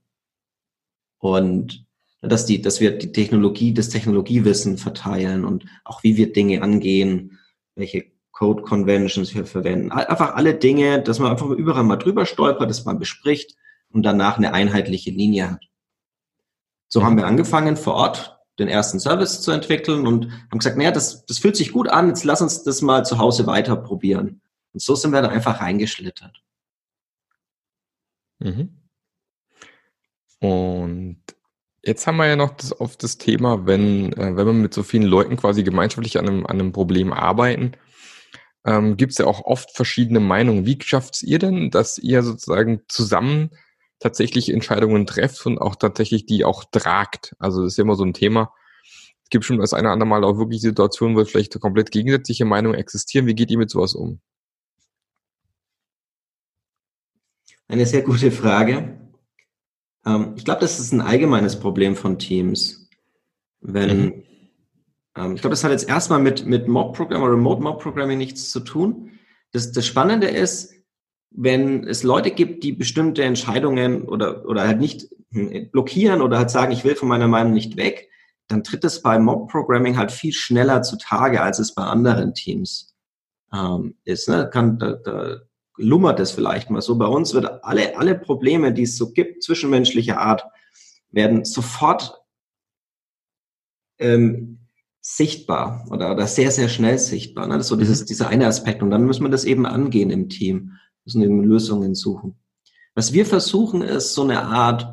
Und 1.19 1.87
dass, 2.21 2.47
die, 2.47 2.61
dass 2.61 2.81
wir 2.81 2.99
die 2.99 3.13
Technologie, 3.13 3.73
das 3.73 3.89
Technologiewissen 3.89 4.79
verteilen 4.79 5.45
und 5.45 5.65
auch 5.85 6.03
wie 6.03 6.17
wir 6.17 6.33
Dinge 6.33 6.63
angehen, 6.63 7.39
welche 7.75 8.07
Code 8.33 8.63
Conventions 8.63 9.35
wir 9.35 9.47
verwenden. 9.47 9.93
Einfach 9.93 10.35
alle 10.35 10.55
Dinge, 10.55 11.03
dass 11.03 11.19
man 11.19 11.31
einfach 11.31 11.49
überall 11.51 11.85
mal 11.85 11.97
drüber 11.97 12.27
stolpert, 12.27 12.69
dass 12.69 12.85
man 12.85 12.99
bespricht 12.99 13.57
und 13.91 14.03
danach 14.03 14.37
eine 14.37 14.53
einheitliche 14.53 15.11
Linie 15.11 15.53
hat. 15.53 15.65
So 16.89 17.03
haben 17.03 17.17
wir 17.17 17.27
angefangen 17.27 17.77
vor 17.77 17.95
Ort 17.95 18.36
den 18.59 18.69
ersten 18.69 19.01
Service 19.01 19.43
zu 19.43 19.51
entwickeln 19.51 20.07
und 20.07 20.31
haben 20.51 20.59
gesagt, 20.59 20.77
naja, 20.77 20.91
das, 20.91 21.27
das 21.27 21.39
fühlt 21.39 21.57
sich 21.57 21.73
gut 21.73 21.89
an, 21.89 22.09
jetzt 22.09 22.25
lass 22.25 22.41
uns 22.41 22.63
das 22.63 22.83
mal 22.83 23.05
zu 23.05 23.19
Hause 23.19 23.47
weiter 23.47 23.77
probieren. 23.77 24.41
Und 24.73 24.83
so 24.83 24.95
sind 24.95 25.13
wir 25.13 25.23
da 25.23 25.29
einfach 25.29 25.61
reingeschlittert. 25.61 26.43
Mhm. 28.39 28.77
Und 30.39 31.23
jetzt 31.83 32.07
haben 32.07 32.17
wir 32.17 32.27
ja 32.27 32.37
noch 32.37 32.57
das, 32.57 32.73
auf 32.73 32.97
das 32.97 33.19
Thema, 33.19 33.67
wenn, 33.67 34.13
äh, 34.13 34.37
wenn 34.37 34.47
wir 34.47 34.53
mit 34.53 34.75
so 34.75 34.83
vielen 34.83 35.05
Leuten 35.05 35.37
quasi 35.37 35.63
gemeinschaftlich 35.63 36.19
an 36.19 36.29
einem, 36.29 36.47
an 36.47 36.61
einem 36.61 36.73
Problem 36.73 37.13
arbeiten, 37.13 37.73
ähm, 38.65 38.97
gibt 38.97 39.13
es 39.13 39.19
ja 39.19 39.27
auch 39.27 39.45
oft 39.45 39.71
verschiedene 39.75 40.21
Meinungen. 40.21 40.67
Wie 40.67 40.79
schafft 40.83 41.23
ihr 41.23 41.39
denn, 41.39 41.71
dass 41.71 41.99
ihr 41.99 42.23
sozusagen 42.23 42.83
zusammen 42.89 43.51
tatsächlich 43.99 44.53
Entscheidungen 44.53 45.07
trefft 45.07 45.47
und 45.47 45.59
auch 45.59 45.77
tatsächlich 45.77 46.27
die 46.27 46.45
auch 46.45 46.65
tragt. 46.65 47.35
Also 47.39 47.63
das 47.63 47.73
ist 47.73 47.79
ja 47.79 47.85
immer 47.85 47.97
so 47.97 48.05
ein 48.05 48.15
Thema. 48.15 48.53
Es 49.25 49.31
gibt 49.31 49.45
schon 49.45 49.59
das 49.59 49.73
eine 49.73 49.89
oder 49.89 49.93
andere 49.93 50.09
Mal 50.09 50.25
auch 50.25 50.39
wirklich 50.39 50.61
Situationen, 50.61 51.17
wo 51.17 51.25
vielleicht 51.25 51.59
komplett 51.61 51.91
gegensätzliche 51.91 52.45
Meinungen 52.45 52.79
existieren. 52.79 53.27
Wie 53.27 53.35
geht 53.35 53.51
ihr 53.51 53.59
mit 53.59 53.71
sowas 53.71 53.95
um? 53.95 54.21
Eine 57.69 57.87
sehr 57.87 58.03
gute 58.03 58.31
Frage. 58.31 59.01
Ähm, 60.05 60.35
ich 60.37 60.45
glaube, 60.45 60.61
das 60.61 60.79
ist 60.79 60.93
ein 60.93 61.01
allgemeines 61.01 61.59
Problem 61.59 61.97
von 61.97 62.19
Teams. 62.19 62.89
Wenn, 63.61 63.99
mhm. 63.99 64.23
ähm, 65.17 65.35
ich 65.35 65.41
glaube, 65.41 65.55
das 65.55 65.65
hat 65.65 65.73
jetzt 65.73 65.89
erstmal 65.89 66.21
mit, 66.21 66.47
mit 66.47 66.69
Mob-Programming 66.69 67.27
oder 67.27 67.35
Remote-Mob-Programming 67.35 68.19
nichts 68.19 68.51
zu 68.51 68.61
tun. 68.61 69.19
Das, 69.51 69.73
das 69.73 69.85
Spannende 69.87 70.29
ist, 70.29 70.76
wenn 71.31 71.85
es 71.85 72.03
Leute 72.03 72.31
gibt, 72.31 72.65
die 72.65 72.73
bestimmte 72.73 73.25
Entscheidungen 73.25 74.03
oder, 74.03 74.47
oder 74.47 74.67
halt 74.67 74.81
nicht 74.81 75.09
hm, 75.33 75.71
blockieren 75.71 76.23
oder 76.23 76.39
halt 76.39 76.51
sagen, 76.51 76.73
ich 76.73 76.85
will 76.85 76.97
von 76.97 77.09
meiner 77.09 77.29
Meinung 77.29 77.53
nicht 77.53 77.77
weg, 77.77 78.09
dann 78.49 78.65
tritt 78.65 78.85
es 78.85 79.03
bei 79.03 79.19
Mob-Programming 79.19 79.97
halt 79.97 80.13
viel 80.13 80.33
schneller 80.33 80.83
zutage, 80.83 81.43
als 81.43 81.59
es 81.59 81.75
bei 81.75 81.83
anderen 81.83 82.35
Teams 82.35 82.95
ähm, 83.53 83.97
ist. 84.05 84.29
Ne? 84.29 84.49
Kann, 84.51 84.79
da, 84.79 84.93
da 84.93 85.37
lummert 85.77 86.21
es 86.21 86.31
vielleicht 86.31 86.71
mal 86.71 86.81
so. 86.81 86.97
Bei 86.97 87.07
uns 87.07 87.35
wird 87.35 87.65
alle, 87.65 87.99
alle 87.99 88.15
Probleme, 88.15 88.73
die 88.73 88.85
es 88.85 88.97
so 88.97 89.13
gibt, 89.13 89.43
zwischenmenschlicher 89.43 90.19
Art, 90.19 90.45
werden 91.11 91.45
sofort 91.45 92.21
ähm, 93.99 94.61
sichtbar 95.01 95.87
oder, 95.91 96.13
oder 96.13 96.27
sehr, 96.27 96.51
sehr 96.51 96.69
schnell 96.69 96.99
sichtbar. 96.99 97.47
Ne? 97.47 97.55
Das 97.55 97.67
ist 97.67 97.71
so 97.71 97.77
dieses, 97.77 98.05
dieser 98.05 98.29
eine 98.29 98.47
Aspekt. 98.47 98.83
Und 98.83 98.91
dann 98.91 99.07
muss 99.07 99.21
man 99.21 99.31
das 99.31 99.45
eben 99.45 99.67
angehen 99.67 100.11
im 100.11 100.29
Team 100.29 100.73
müssen 101.07 101.23
eben 101.23 101.43
Lösungen 101.45 101.95
suchen. 101.95 102.37
Was 102.95 103.13
wir 103.13 103.25
versuchen, 103.25 103.81
ist 103.81 104.15
so 104.15 104.23
eine 104.23 104.43
Art 104.43 104.93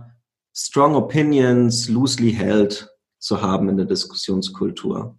Strong 0.56 0.96
Opinions 0.96 1.90
loosely 1.90 2.32
held 2.32 2.90
zu 3.18 3.42
haben 3.42 3.68
in 3.70 3.78
der 3.78 3.88
Diskussionskultur. 3.88 5.18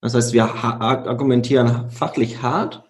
Das 0.00 0.14
heißt, 0.14 0.32
wir 0.32 0.44
argumentieren 0.44 1.90
fachlich 1.90 2.42
hart 2.42 2.84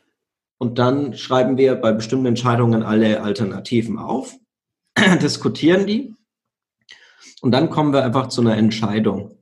und 0.59 0.79
dann 0.79 1.15
schreiben 1.17 1.57
wir 1.57 1.75
bei 1.77 1.93
bestimmten 1.93 2.27
Entscheidungen 2.27 2.83
alle 2.83 3.23
Alternativen 3.23 3.99
auf, 3.99 4.35
diskutieren 5.23 5.87
die 5.87 6.15
und 7.41 7.53
dann 7.53 7.71
kommen 7.71 7.93
wir 7.93 8.05
einfach 8.05 8.29
zu 8.29 8.41
einer 8.41 8.57
Entscheidung. 8.57 9.39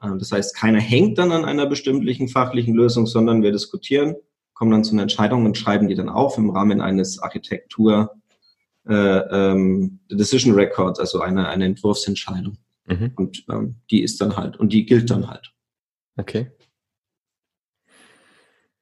Das 0.00 0.32
heißt, 0.32 0.54
keiner 0.56 0.80
hängt 0.80 1.18
dann 1.18 1.32
an 1.32 1.44
einer 1.44 1.66
bestimmten 1.66 2.28
fachlichen 2.28 2.74
Lösung, 2.74 3.06
sondern 3.06 3.42
wir 3.42 3.52
diskutieren 3.52 4.16
kommen 4.54 4.70
dann 4.70 4.84
zu 4.84 4.92
einer 4.92 5.02
Entscheidung 5.02 5.44
und 5.44 5.58
schreiben 5.58 5.88
die 5.88 5.94
dann 5.94 6.08
auf 6.08 6.38
im 6.38 6.50
Rahmen 6.50 6.80
eines 6.80 7.18
Architektur 7.18 8.14
äh, 8.88 8.92
ähm, 8.94 10.00
Decision 10.10 10.54
Records, 10.54 11.00
also 11.00 11.20
einer 11.20 11.48
eine 11.48 11.66
Entwurfsentscheidung. 11.66 12.58
Mhm. 12.86 13.12
Und 13.16 13.44
ähm, 13.50 13.76
die 13.90 14.02
ist 14.02 14.20
dann 14.20 14.36
halt, 14.36 14.56
und 14.56 14.72
die 14.72 14.86
gilt 14.86 15.10
dann 15.10 15.28
halt. 15.28 15.52
Okay. 16.16 16.50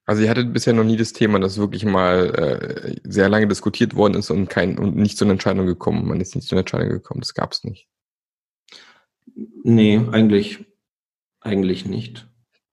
Also 0.04 0.22
ihr 0.22 0.30
hattet 0.30 0.52
bisher 0.52 0.72
noch 0.72 0.84
nie 0.84 0.96
das 0.96 1.12
Thema, 1.12 1.38
dass 1.38 1.58
wirklich 1.58 1.84
mal 1.84 2.34
äh, 2.34 3.00
sehr 3.04 3.28
lange 3.28 3.46
diskutiert 3.46 3.94
worden 3.94 4.14
ist 4.14 4.30
und 4.30 4.48
kein 4.48 4.76
und 4.78 4.96
nicht 4.96 5.16
zu 5.16 5.24
einer 5.24 5.32
Entscheidung 5.32 5.66
gekommen. 5.66 6.06
Man 6.06 6.20
ist 6.20 6.34
nicht 6.34 6.48
zu 6.48 6.54
einer 6.54 6.60
Entscheidung 6.60 6.88
gekommen. 6.88 7.20
Das 7.20 7.34
gab 7.34 7.52
es 7.52 7.62
nicht. 7.62 7.88
Nee, 9.62 10.00
eigentlich, 10.10 10.66
eigentlich 11.40 11.86
nicht. 11.86 12.28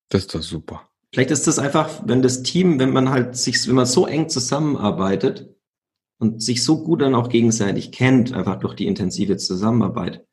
Das 0.10 0.22
ist 0.22 0.34
doch 0.34 0.42
super. 0.42 0.89
Vielleicht 1.14 1.32
ist 1.32 1.48
das 1.48 1.58
einfach, 1.58 2.04
wenn 2.06 2.22
das 2.22 2.44
Team, 2.44 2.80
wenn 2.80 2.92
man 2.92 3.10
halt 3.10 3.36
sich, 3.36 3.68
wenn 3.68 3.76
man 3.76 3.86
so 3.86 4.06
eng 4.06 4.30
zusammenarbeitet 4.30 5.56
und 6.20 6.44
sich 6.44 6.64
so 6.64 6.84
gut 6.84 7.02
dann 7.02 7.16
auch 7.16 7.30
gegenseitig 7.30 7.92
kennt, 7.92 8.34
einfach 8.34 8.58
durch 8.58 8.76
die 8.76 8.86
intensive 8.86 9.38
Zusammenarbeit. 9.38 10.26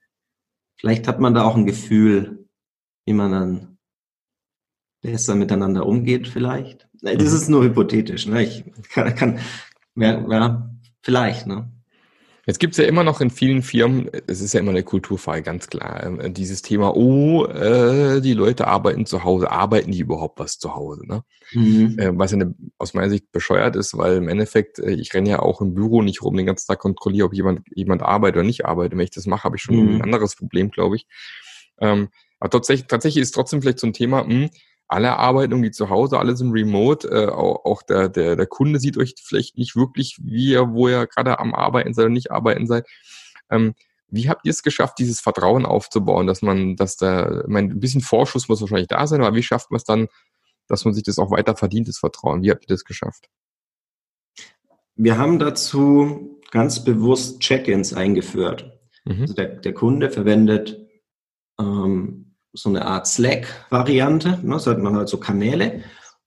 Vielleicht 0.79 1.09
hat 1.09 1.21
man 1.21 1.33
da 1.33 1.45
auch 1.45 1.57
ein 1.57 1.65
Gefühl, 1.65 2.47
wie 3.07 3.15
man 3.15 3.33
dann 3.33 3.79
besser 5.01 5.35
miteinander 5.35 5.87
umgeht, 5.87 6.29
vielleicht. 6.29 6.89
Das 7.01 7.15
mhm. 7.15 7.37
ist 7.37 7.49
nur 7.49 7.65
hypothetisch, 7.65 8.27
ne? 8.27 8.43
Ich 8.43 8.65
kann, 8.91 9.15
kann 9.15 9.39
ja, 9.95 10.29
ja, 10.29 10.71
vielleicht, 11.03 11.47
ne? 11.47 11.73
Jetzt 12.49 12.61
gibt's 12.61 12.77
ja 12.77 12.85
immer 12.85 13.03
noch 13.03 13.21
in 13.21 13.31
vielen 13.31 13.63
Firmen, 13.63 14.09
es 14.29 14.41
ist 14.41 14.55
ja 14.55 14.61
immer 14.61 14.71
eine 14.71 14.85
Kulturfrage, 14.85 15.43
ganz 15.43 15.67
klar, 15.67 16.21
äh, 16.21 16.31
dieses 16.31 16.63
Thema, 16.63 16.95
oh, 16.95 17.45
äh, 17.45 18.21
die 18.21 18.35
Leute 18.35 18.69
arbeiten 18.69 19.05
zu 19.05 19.25
Hause, 19.25 19.51
arbeiten 19.51 19.91
die 19.91 19.99
überhaupt 19.99 20.39
was 20.39 20.59
zu 20.59 20.77
Hause? 20.77 21.05
Ne? 21.09 21.25
Mhm. 21.53 21.99
Äh, 21.99 22.17
was 22.17 22.31
ja 22.31 22.37
eine, 22.37 22.55
aus 22.79 22.95
meiner 22.95 23.11
Sicht 23.11 23.33
bescheuert 23.33 23.75
ist, 23.75 23.99
weil 23.99 24.19
im 24.19 24.29
Endeffekt, 24.29 24.79
äh, 24.79 24.93
ich 24.93 25.13
renne 25.13 25.29
ja 25.29 25.41
auch 25.41 25.61
im 25.61 25.75
Büro 25.75 26.03
nicht 26.03 26.23
rum, 26.23 26.37
den 26.37 26.47
ganzen 26.47 26.69
Tag 26.69 26.79
kontrolliere, 26.79 27.27
ob 27.27 27.35
jemand, 27.35 27.63
jemand 27.75 28.03
arbeitet 28.03 28.37
oder 28.37 28.47
nicht 28.47 28.65
arbeitet. 28.65 28.97
Wenn 28.97 29.05
ich 29.05 29.11
das 29.11 29.27
mache, 29.27 29.43
habe 29.43 29.57
ich 29.57 29.63
schon 29.63 29.75
mhm. 29.75 29.97
ein 29.97 30.03
anderes 30.03 30.37
Problem, 30.37 30.71
glaube 30.71 30.95
ich. 30.95 31.07
Ähm, 31.81 32.11
aber 32.39 32.51
tatsächlich, 32.51 32.87
tatsächlich 32.87 33.23
ist 33.23 33.33
trotzdem 33.33 33.61
vielleicht 33.61 33.81
so 33.81 33.89
ein 33.89 33.93
Thema, 33.93 34.23
mh, 34.23 34.31
hm, 34.31 34.51
alle 34.89 35.17
arbeiten 35.17 35.53
irgendwie 35.53 35.71
zu 35.73 35.91
Hause, 35.91 36.19
alle 36.19 36.37
sind 36.37 36.53
remote. 36.53 37.09
Äh, 37.09 37.29
auch, 37.29 37.65
auch 37.65 37.83
der, 37.83 38.09
der, 38.09 38.37
der 38.37 38.47
Kunde 38.47 38.79
sieht 38.79 38.97
euch 38.97 39.15
vielleicht 39.21 39.59
nicht 39.59 39.77
wirklich, 39.77 40.19
wie 40.23 40.51
ihr, 40.53 40.73
wo 40.73 40.89
ihr 40.89 41.07
gerade 41.07 41.39
am 41.39 41.55
Arbeiten 41.55 41.95
seid 41.95 42.05
oder 42.05 42.13
nicht 42.13 42.31
arbeiten 42.31 42.67
seid. 42.67 42.87
Ähm, 43.51 43.75
wie 44.09 44.29
habt 44.29 44.47
ihr 44.47 44.51
es 44.51 44.63
geschafft, 44.63 44.99
dieses 44.99 45.21
Vertrauen 45.21 45.67
aufzubauen, 45.67 46.27
dass 46.27 46.43
man, 46.43 46.77
dass 46.77 46.97
da, 46.97 47.41
ich 47.41 47.49
meine, 47.49 47.73
ein 47.73 47.81
bisschen 47.81 48.01
Vorschuss 48.01 48.49
muss 48.49 48.61
wahrscheinlich 48.61 48.89
da 48.89 49.07
sein, 49.07 49.23
aber 49.23 49.35
wie 49.35 49.43
schafft 49.43 49.71
man 49.71 49.79
es 49.79 49.85
dann, 49.85 50.07
dass 50.69 50.85
man 50.85 50.95
sich 50.95 51.03
das 51.03 51.19
auch 51.19 51.31
weiter 51.31 51.57
verdient, 51.57 51.89
das 51.89 51.99
Vertrauen? 51.99 52.43
Wie 52.43 52.51
habt 52.51 52.65
ihr 52.65 52.75
das 52.75 52.85
geschafft? 52.85 53.29
Wir 54.95 55.19
haben 55.19 55.39
dazu 55.39 56.41
ganz 56.53 56.85
bewusst 56.85 57.41
Check-ins 57.41 57.93
eingeführt. 57.93 58.79
Mhm. 59.05 59.23
Also 59.23 59.35
der, 59.35 59.47
der 59.57 59.75
Kunde 59.75 60.11
verwendet 60.11 60.87
ähm, 61.59 62.26
so 62.57 62.69
eine 62.69 62.85
Art 62.85 63.07
Slack-Variante. 63.07 64.41
Ne? 64.43 64.59
So 64.59 64.71
hat 64.71 64.79
man 64.79 64.97
halt 64.97 65.09
so 65.09 65.19
Kanäle 65.19 65.83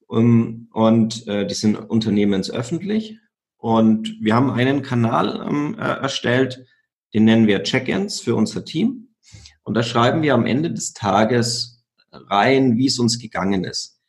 um, 0.08 0.20
ähm, 0.20 0.70
und 0.72 1.28
äh, 1.28 1.46
die 1.46 1.54
sind 1.54 1.76
unternehmensöffentlich. 1.76 3.18
Und 3.58 4.16
wir 4.22 4.36
haben 4.36 4.52
einen 4.52 4.82
Kanal 4.82 5.46
ähm, 5.48 5.76
äh, 5.78 5.82
erstellt, 5.82 6.66
den 7.14 7.26
nennen 7.26 7.48
wir 7.48 7.64
Check-ins 7.64 8.22
für 8.22 8.36
unser 8.36 8.64
Team. 8.64 9.10
Und 9.64 9.74
da 9.74 9.84
schreiben 9.84 10.22
wir 10.22 10.34
am 10.34 10.46
Ende 10.46 10.72
des 10.72 10.94
Tages 10.94 11.84
rein, 12.12 12.78
wie 12.78 12.88
es 12.88 13.00
uns 13.00 13.20
gegangen 13.20 13.64
ist. 13.64 14.00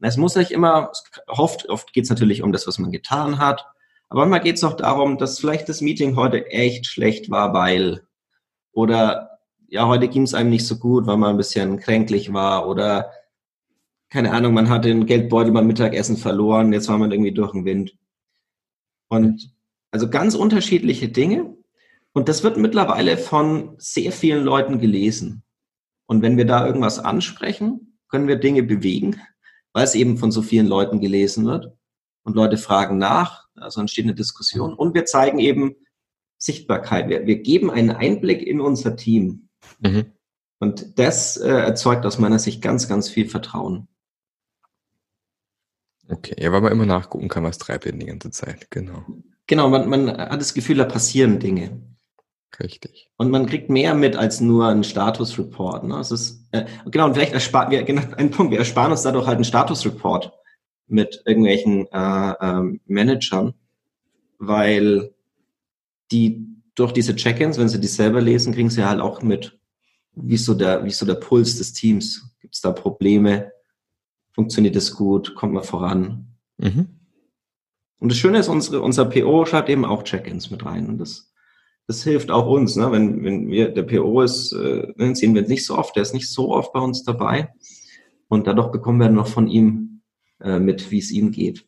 Es 0.00 0.16
muss 0.18 0.34
nicht 0.36 0.50
immer, 0.50 0.92
oft, 1.26 1.68
oft 1.70 1.92
geht 1.94 2.04
es 2.04 2.10
natürlich 2.10 2.42
um 2.42 2.52
das, 2.52 2.66
was 2.66 2.78
man 2.78 2.90
getan 2.90 3.38
hat, 3.38 3.64
aber 4.08 4.20
manchmal 4.20 4.40
geht 4.40 4.56
es 4.56 4.64
auch 4.64 4.76
darum, 4.76 5.18
dass 5.18 5.38
vielleicht 5.38 5.68
das 5.68 5.80
Meeting 5.80 6.16
heute 6.16 6.46
echt 6.50 6.86
schlecht 6.86 7.30
war, 7.30 7.54
weil 7.54 8.06
oder 8.72 9.33
ja, 9.74 9.88
heute 9.88 10.06
ging 10.06 10.22
es 10.22 10.34
einem 10.34 10.50
nicht 10.50 10.68
so 10.68 10.78
gut, 10.78 11.08
weil 11.08 11.16
man 11.16 11.30
ein 11.30 11.36
bisschen 11.36 11.80
kränklich 11.80 12.32
war 12.32 12.68
oder 12.68 13.10
keine 14.08 14.30
Ahnung, 14.30 14.54
man 14.54 14.68
hat 14.68 14.84
den 14.84 15.04
Geldbeutel 15.04 15.50
beim 15.50 15.66
Mittagessen 15.66 16.16
verloren, 16.16 16.72
jetzt 16.72 16.88
war 16.88 16.96
man 16.96 17.10
irgendwie 17.10 17.32
durch 17.32 17.50
den 17.50 17.64
Wind. 17.64 17.98
Und 19.08 19.52
also 19.90 20.08
ganz 20.08 20.36
unterschiedliche 20.36 21.08
Dinge. 21.08 21.56
Und 22.12 22.28
das 22.28 22.44
wird 22.44 22.56
mittlerweile 22.56 23.18
von 23.18 23.74
sehr 23.78 24.12
vielen 24.12 24.44
Leuten 24.44 24.78
gelesen. 24.78 25.42
Und 26.06 26.22
wenn 26.22 26.36
wir 26.36 26.46
da 26.46 26.64
irgendwas 26.64 27.00
ansprechen, 27.00 27.98
können 28.08 28.28
wir 28.28 28.36
Dinge 28.36 28.62
bewegen, 28.62 29.20
weil 29.72 29.82
es 29.82 29.96
eben 29.96 30.18
von 30.18 30.30
so 30.30 30.42
vielen 30.42 30.68
Leuten 30.68 31.00
gelesen 31.00 31.46
wird. 31.46 31.76
Und 32.22 32.36
Leute 32.36 32.58
fragen 32.58 32.96
nach, 32.98 33.48
also 33.56 33.80
entsteht 33.80 34.04
eine 34.04 34.14
Diskussion. 34.14 34.72
Und 34.72 34.94
wir 34.94 35.04
zeigen 35.04 35.40
eben 35.40 35.74
Sichtbarkeit. 36.38 37.08
Wir, 37.08 37.26
wir 37.26 37.42
geben 37.42 37.72
einen 37.72 37.90
Einblick 37.90 38.40
in 38.40 38.60
unser 38.60 38.94
Team. 38.94 39.48
Mhm. 39.80 40.06
Und 40.58 40.98
das 40.98 41.36
äh, 41.36 41.48
erzeugt 41.48 42.06
aus 42.06 42.18
meiner 42.18 42.38
Sicht 42.38 42.62
ganz, 42.62 42.88
ganz 42.88 43.08
viel 43.08 43.28
Vertrauen. 43.28 43.88
Okay, 46.08 46.36
ja, 46.38 46.52
weil 46.52 46.60
man 46.60 46.72
immer 46.72 46.86
nachgucken 46.86 47.28
kann, 47.28 47.44
was 47.44 47.58
treibt 47.58 47.86
denn 47.86 47.98
die 47.98 48.06
ganze 48.06 48.30
Zeit, 48.30 48.70
genau. 48.70 49.04
Genau, 49.46 49.68
man, 49.68 49.88
man 49.88 50.16
hat 50.16 50.40
das 50.40 50.54
Gefühl, 50.54 50.76
da 50.76 50.84
passieren 50.84 51.38
Dinge. 51.38 51.80
Richtig. 52.60 53.10
Und 53.16 53.30
man 53.30 53.46
kriegt 53.46 53.68
mehr 53.68 53.94
mit 53.94 54.16
als 54.16 54.40
nur 54.40 54.68
einen 54.68 54.84
Statusreport. 54.84 55.84
Ne? 55.84 55.98
Es 55.98 56.10
ist, 56.10 56.46
äh, 56.52 56.64
genau, 56.90 57.06
und 57.06 57.14
vielleicht 57.14 57.32
ersparen 57.32 57.70
wir, 57.70 57.82
genau, 57.82 58.02
ein 58.16 58.30
Punkt, 58.30 58.52
wir 58.52 58.58
ersparen 58.58 58.92
uns 58.92 59.02
dadurch 59.02 59.26
halt 59.26 59.36
einen 59.36 59.44
Statusreport 59.44 60.32
mit 60.86 61.22
irgendwelchen 61.26 61.86
äh, 61.90 62.30
äh, 62.30 62.78
Managern, 62.86 63.54
weil 64.38 65.14
die 66.12 66.53
durch 66.74 66.92
diese 66.92 67.14
Check-ins, 67.14 67.58
wenn 67.58 67.68
sie 67.68 67.80
die 67.80 67.86
selber 67.86 68.20
lesen, 68.20 68.54
kriegen 68.54 68.70
sie 68.70 68.84
halt 68.84 69.00
auch 69.00 69.22
mit, 69.22 69.58
wie 70.14 70.34
ist 70.34 70.44
so 70.44 70.54
der, 70.54 70.84
wie 70.84 70.88
ist 70.88 70.98
so 70.98 71.06
der 71.06 71.14
Puls 71.14 71.58
des 71.58 71.72
Teams? 71.72 72.34
Gibt 72.40 72.54
es 72.54 72.60
da 72.60 72.72
Probleme? 72.72 73.52
Funktioniert 74.32 74.76
es 74.76 74.94
gut? 74.94 75.34
Kommt 75.34 75.54
man 75.54 75.64
voran? 75.64 76.34
Mhm. 76.58 76.88
Und 77.98 78.10
das 78.10 78.18
Schöne 78.18 78.38
ist, 78.38 78.48
unsere, 78.48 78.82
unser 78.82 79.06
PO 79.06 79.46
schreibt 79.46 79.68
eben 79.68 79.84
auch 79.84 80.02
Check-ins 80.02 80.50
mit 80.50 80.64
rein. 80.64 80.88
Und 80.88 80.98
das, 80.98 81.32
das 81.86 82.02
hilft 82.02 82.30
auch 82.30 82.46
uns. 82.46 82.76
Ne? 82.76 82.90
Wenn, 82.90 83.24
wenn 83.24 83.48
wir, 83.48 83.70
der 83.70 83.84
PO 83.84 84.22
ist, 84.22 84.52
äh, 84.52 84.92
sehen 85.14 85.34
wir 85.34 85.42
nicht 85.42 85.64
so 85.64 85.78
oft, 85.78 85.96
der 85.96 86.02
ist 86.02 86.14
nicht 86.14 86.30
so 86.30 86.50
oft 86.52 86.72
bei 86.72 86.80
uns 86.80 87.04
dabei. 87.04 87.52
Und 88.28 88.46
dadurch 88.46 88.72
bekommen 88.72 89.00
wir 89.00 89.08
noch 89.08 89.28
von 89.28 89.48
ihm 89.48 90.02
äh, 90.40 90.58
mit, 90.58 90.90
wie 90.90 90.98
es 90.98 91.10
ihm 91.10 91.30
geht. 91.30 91.66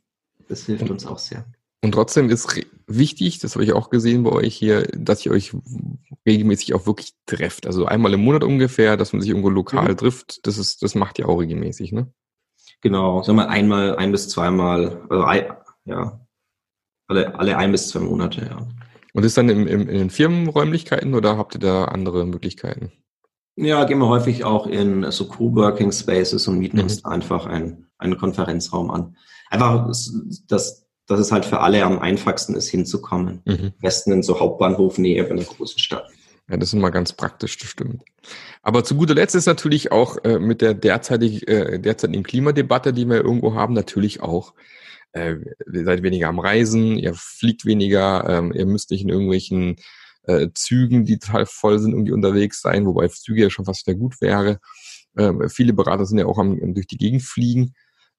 Das 0.48 0.66
hilft 0.66 0.90
uns 0.90 1.06
auch 1.06 1.18
sehr. 1.18 1.46
Und 1.82 1.92
trotzdem 1.92 2.30
ist 2.30 2.48
wichtig, 2.86 3.38
das 3.38 3.54
habe 3.54 3.64
ich 3.64 3.72
auch 3.72 3.90
gesehen 3.90 4.22
bei 4.22 4.30
euch 4.30 4.54
hier, 4.56 4.82
dass 4.96 5.24
ihr 5.24 5.32
euch 5.32 5.52
regelmäßig 6.26 6.74
auch 6.74 6.86
wirklich 6.86 7.12
trefft. 7.26 7.66
Also 7.66 7.86
einmal 7.86 8.14
im 8.14 8.20
Monat 8.20 8.44
ungefähr, 8.44 8.96
dass 8.96 9.12
man 9.12 9.20
sich 9.20 9.30
irgendwo 9.30 9.50
lokal 9.50 9.92
mhm. 9.92 9.96
trifft. 9.96 10.46
Das 10.46 10.58
ist, 10.58 10.82
das 10.82 10.94
macht 10.94 11.18
ihr 11.18 11.28
auch 11.28 11.38
regelmäßig, 11.38 11.92
ne? 11.92 12.12
Genau, 12.82 13.22
sagen 13.22 13.38
wir 13.38 13.48
einmal, 13.48 13.96
ein 13.96 14.12
bis 14.12 14.28
zweimal, 14.28 15.06
also 15.08 15.24
ein, 15.24 15.46
ja, 15.84 16.20
alle, 17.08 17.38
alle 17.38 17.56
ein 17.56 17.72
bis 17.72 17.88
zwei 17.88 18.00
Monate, 18.00 18.46
ja. 18.46 18.68
Und 19.12 19.24
ist 19.24 19.38
dann 19.38 19.48
im, 19.48 19.66
im, 19.66 19.88
in 19.88 19.96
den 19.96 20.10
Firmenräumlichkeiten 20.10 21.14
oder 21.14 21.38
habt 21.38 21.54
ihr 21.54 21.60
da 21.60 21.86
andere 21.86 22.26
Möglichkeiten? 22.26 22.92
Ja, 23.56 23.84
gehen 23.84 23.98
wir 23.98 24.08
häufig 24.08 24.44
auch 24.44 24.66
in 24.66 25.10
so 25.10 25.26
Coworking 25.26 25.90
Spaces 25.90 26.46
und 26.46 26.58
mieten 26.58 26.76
mhm. 26.76 26.82
uns 26.82 27.04
einfach 27.04 27.46
einen, 27.46 27.86
einen 27.96 28.18
Konferenzraum 28.18 28.90
an. 28.90 29.16
Einfach, 29.48 29.86
dass 30.48 30.85
dass 31.06 31.20
es 31.20 31.32
halt 31.32 31.44
für 31.44 31.60
alle 31.60 31.84
am 31.84 31.98
einfachsten 31.98 32.54
ist, 32.54 32.68
hinzukommen. 32.68 33.42
Mhm. 33.44 33.52
Am 33.52 33.72
besten 33.80 34.12
in 34.12 34.22
so 34.22 34.40
Hauptbahnhofnähe 34.40 35.22
bei 35.24 35.30
einer 35.30 35.44
großen 35.44 35.78
Stadt. 35.78 36.10
Ja, 36.48 36.56
das 36.56 36.70
ist 36.70 36.74
immer 36.74 36.90
ganz 36.90 37.12
praktisch, 37.12 37.58
das 37.58 37.68
stimmt. 37.68 38.02
Aber 38.62 38.84
zu 38.84 38.96
guter 38.96 39.14
Letzt 39.14 39.34
ist 39.34 39.46
natürlich 39.46 39.90
auch 39.90 40.16
äh, 40.24 40.38
mit 40.38 40.60
der 40.60 40.74
derzeitig, 40.74 41.48
äh, 41.48 41.78
derzeitigen 41.78 42.22
Klimadebatte, 42.22 42.92
die 42.92 43.06
wir 43.06 43.16
irgendwo 43.16 43.54
haben, 43.54 43.74
natürlich 43.74 44.20
auch, 44.20 44.54
äh, 45.12 45.36
ihr 45.72 45.84
seid 45.84 46.02
weniger 46.02 46.28
am 46.28 46.38
Reisen, 46.38 46.98
ihr 46.98 47.14
fliegt 47.14 47.64
weniger, 47.64 48.28
ähm, 48.28 48.52
ihr 48.52 48.66
müsst 48.66 48.90
nicht 48.90 49.02
in 49.02 49.08
irgendwelchen 49.08 49.76
äh, 50.24 50.48
Zügen, 50.54 51.04
die 51.04 51.18
total 51.18 51.46
voll 51.46 51.78
sind, 51.78 51.92
irgendwie 51.92 52.12
unterwegs 52.12 52.60
sein, 52.60 52.86
wobei 52.86 53.08
Züge 53.08 53.42
ja 53.42 53.50
schon 53.50 53.64
fast 53.64 53.86
wieder 53.86 53.98
gut 53.98 54.20
wäre. 54.20 54.60
Ähm, 55.16 55.48
viele 55.48 55.72
Berater 55.72 56.06
sind 56.06 56.18
ja 56.18 56.26
auch 56.26 56.38
am, 56.38 56.74
durch 56.74 56.86
die 56.86 56.98
Gegend 56.98 57.22
fliegen. 57.22 57.74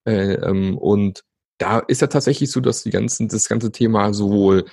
Äh, 0.05 0.33
ähm, 0.35 0.77
und 0.77 1.23
da 1.57 1.79
ist 1.79 2.01
ja 2.01 2.07
tatsächlich 2.07 2.51
so, 2.51 2.59
dass 2.59 2.83
die 2.83 2.91
ganzen, 2.91 3.27
das 3.27 3.49
ganze 3.49 3.71
Thema 3.71 4.13
sowohl 4.13 4.65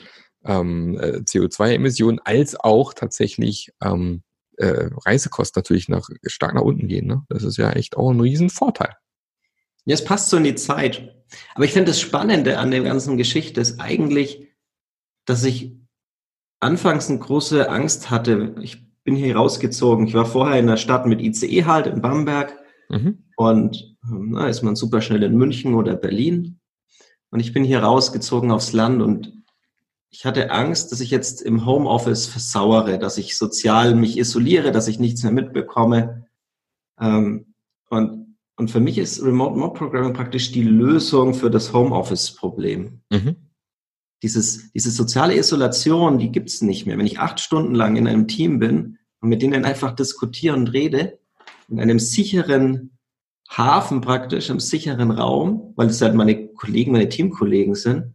ähm, 0.44 0.98
äh, 0.98 1.18
CO2-Emissionen 1.18 2.20
als 2.24 2.58
auch 2.58 2.94
tatsächlich 2.94 3.72
ähm, 3.82 4.22
äh, 4.56 4.88
Reisekosten 5.04 5.60
natürlich 5.60 5.88
nach, 5.88 6.08
stark 6.26 6.54
nach 6.54 6.62
unten 6.62 6.88
gehen. 6.88 7.06
Ne? 7.06 7.24
Das 7.28 7.42
ist 7.42 7.56
ja 7.56 7.70
echt 7.72 7.96
auch 7.96 8.10
ein 8.10 8.20
Riesenvorteil. 8.20 8.94
Ja, 9.86 9.94
es 9.94 10.04
passt 10.04 10.30
so 10.30 10.36
in 10.36 10.44
die 10.44 10.54
Zeit. 10.54 11.14
Aber 11.54 11.64
ich 11.64 11.72
finde 11.72 11.90
das 11.90 12.00
Spannende 12.00 12.58
an 12.58 12.70
der 12.70 12.82
ganzen 12.82 13.16
Geschichte 13.16 13.60
ist 13.60 13.80
eigentlich, 13.80 14.48
dass 15.26 15.44
ich 15.44 15.76
anfangs 16.60 17.10
eine 17.10 17.18
große 17.18 17.68
Angst 17.68 18.10
hatte. 18.10 18.54
Ich 18.60 18.86
bin 19.04 19.16
hier 19.16 19.36
rausgezogen. 19.36 20.06
Ich 20.06 20.14
war 20.14 20.24
vorher 20.24 20.58
in 20.58 20.66
der 20.66 20.76
Stadt 20.76 21.06
mit 21.06 21.20
ICE 21.20 21.64
halt 21.64 21.86
in 21.86 22.00
Bamberg. 22.00 22.58
Mhm. 22.88 23.24
Und 23.36 23.96
na, 24.02 24.48
ist 24.48 24.62
man 24.62 24.76
super 24.76 25.00
schnell 25.00 25.22
in 25.22 25.36
München 25.36 25.74
oder 25.74 25.96
Berlin. 25.96 26.60
Und 27.34 27.40
ich 27.40 27.52
bin 27.52 27.64
hier 27.64 27.80
rausgezogen 27.80 28.52
aufs 28.52 28.72
Land 28.72 29.02
und 29.02 29.42
ich 30.08 30.24
hatte 30.24 30.52
Angst, 30.52 30.92
dass 30.92 31.00
ich 31.00 31.10
jetzt 31.10 31.42
im 31.42 31.66
Homeoffice 31.66 32.26
versauere, 32.26 32.96
dass 32.96 33.18
ich 33.18 33.36
sozial 33.36 33.96
mich 33.96 34.16
isoliere, 34.18 34.70
dass 34.70 34.86
ich 34.86 35.00
nichts 35.00 35.24
mehr 35.24 35.32
mitbekomme. 35.32 36.28
Ähm, 37.00 37.54
und, 37.90 38.36
und 38.54 38.70
für 38.70 38.78
mich 38.78 38.98
ist 38.98 39.20
Remote 39.20 39.58
Mob 39.58 39.76
Programming 39.76 40.12
praktisch 40.12 40.52
die 40.52 40.62
Lösung 40.62 41.34
für 41.34 41.50
das 41.50 41.72
Homeoffice-Problem. 41.72 43.00
Mhm. 43.10 43.34
Dieses, 44.22 44.70
diese 44.70 44.92
soziale 44.92 45.36
Isolation, 45.36 46.20
die 46.20 46.30
gibt's 46.30 46.62
nicht 46.62 46.86
mehr. 46.86 46.98
Wenn 46.98 47.06
ich 47.06 47.18
acht 47.18 47.40
Stunden 47.40 47.74
lang 47.74 47.96
in 47.96 48.06
einem 48.06 48.28
Team 48.28 48.60
bin 48.60 48.98
und 49.18 49.28
mit 49.28 49.42
denen 49.42 49.64
einfach 49.64 49.90
diskutiere 49.96 50.54
und 50.54 50.68
rede, 50.68 51.18
in 51.66 51.80
einem 51.80 51.98
sicheren 51.98 52.96
Hafen 53.48 54.02
praktisch, 54.02 54.50
im 54.50 54.60
sicheren 54.60 55.10
Raum, 55.10 55.72
weil 55.74 55.88
es 55.88 56.00
halt 56.00 56.14
meine 56.14 56.43
Kollegen, 56.54 56.92
meine 56.92 57.08
Teamkollegen 57.08 57.74
sind, 57.74 58.14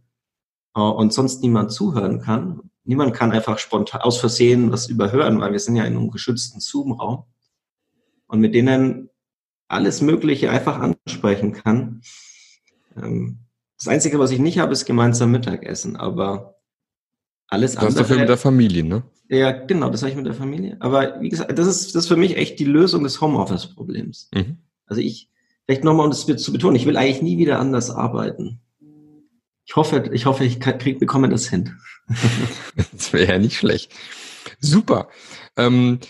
äh, 0.74 0.80
und 0.80 1.12
sonst 1.12 1.42
niemand 1.42 1.72
zuhören 1.72 2.20
kann. 2.20 2.70
Niemand 2.84 3.14
kann 3.14 3.32
einfach 3.32 3.58
spontan 3.58 4.00
aus 4.02 4.18
Versehen 4.18 4.72
was 4.72 4.88
überhören, 4.88 5.40
weil 5.40 5.52
wir 5.52 5.60
sind 5.60 5.76
ja 5.76 5.84
in 5.84 5.96
einem 5.96 6.10
geschützten 6.10 6.60
Zoom-Raum. 6.60 7.24
Und 8.26 8.40
mit 8.40 8.54
denen 8.54 9.10
alles 9.68 10.02
Mögliche 10.02 10.50
einfach 10.50 10.78
ansprechen 10.78 11.52
kann. 11.52 12.02
Ähm, 12.96 13.38
das 13.78 13.88
Einzige, 13.88 14.18
was 14.18 14.30
ich 14.30 14.38
nicht 14.38 14.58
habe, 14.58 14.72
ist 14.72 14.84
gemeinsam 14.84 15.30
Mittagessen, 15.30 15.96
aber 15.96 16.60
alles 17.48 17.76
andere. 17.76 17.94
Das 17.94 18.02
dafür 18.02 18.18
mit 18.18 18.28
der 18.28 18.36
Familie, 18.36 18.84
ne? 18.84 19.02
Ja, 19.28 19.52
genau, 19.52 19.90
das 19.90 20.02
habe 20.02 20.10
ich 20.10 20.16
mit 20.16 20.26
der 20.26 20.34
Familie. 20.34 20.76
Aber 20.80 21.20
wie 21.20 21.28
gesagt, 21.28 21.56
das 21.56 21.66
ist, 21.66 21.94
das 21.94 22.04
ist 22.04 22.08
für 22.08 22.16
mich 22.16 22.36
echt 22.36 22.58
die 22.58 22.64
Lösung 22.64 23.04
des 23.04 23.20
Homeoffice-Problems. 23.20 24.28
Mhm. 24.34 24.58
Also 24.86 25.00
ich, 25.00 25.29
vielleicht 25.70 25.84
nochmal, 25.84 26.06
um 26.06 26.10
das 26.10 26.26
zu 26.26 26.52
betonen, 26.52 26.74
ich 26.74 26.84
will 26.84 26.96
eigentlich 26.96 27.22
nie 27.22 27.38
wieder 27.38 27.60
anders 27.60 27.90
arbeiten. 27.90 28.60
Ich 29.64 29.76
hoffe, 29.76 30.10
ich 30.12 30.26
hoffe, 30.26 30.42
ich 30.44 30.58
krieg, 30.58 30.98
bekomme 30.98 31.28
das 31.28 31.46
hin. 31.46 31.78
das 32.92 33.12
wäre 33.12 33.34
ja 33.34 33.38
nicht 33.38 33.56
schlecht. 33.56 33.92
Super. 34.58 35.08
Ähm, 35.56 36.00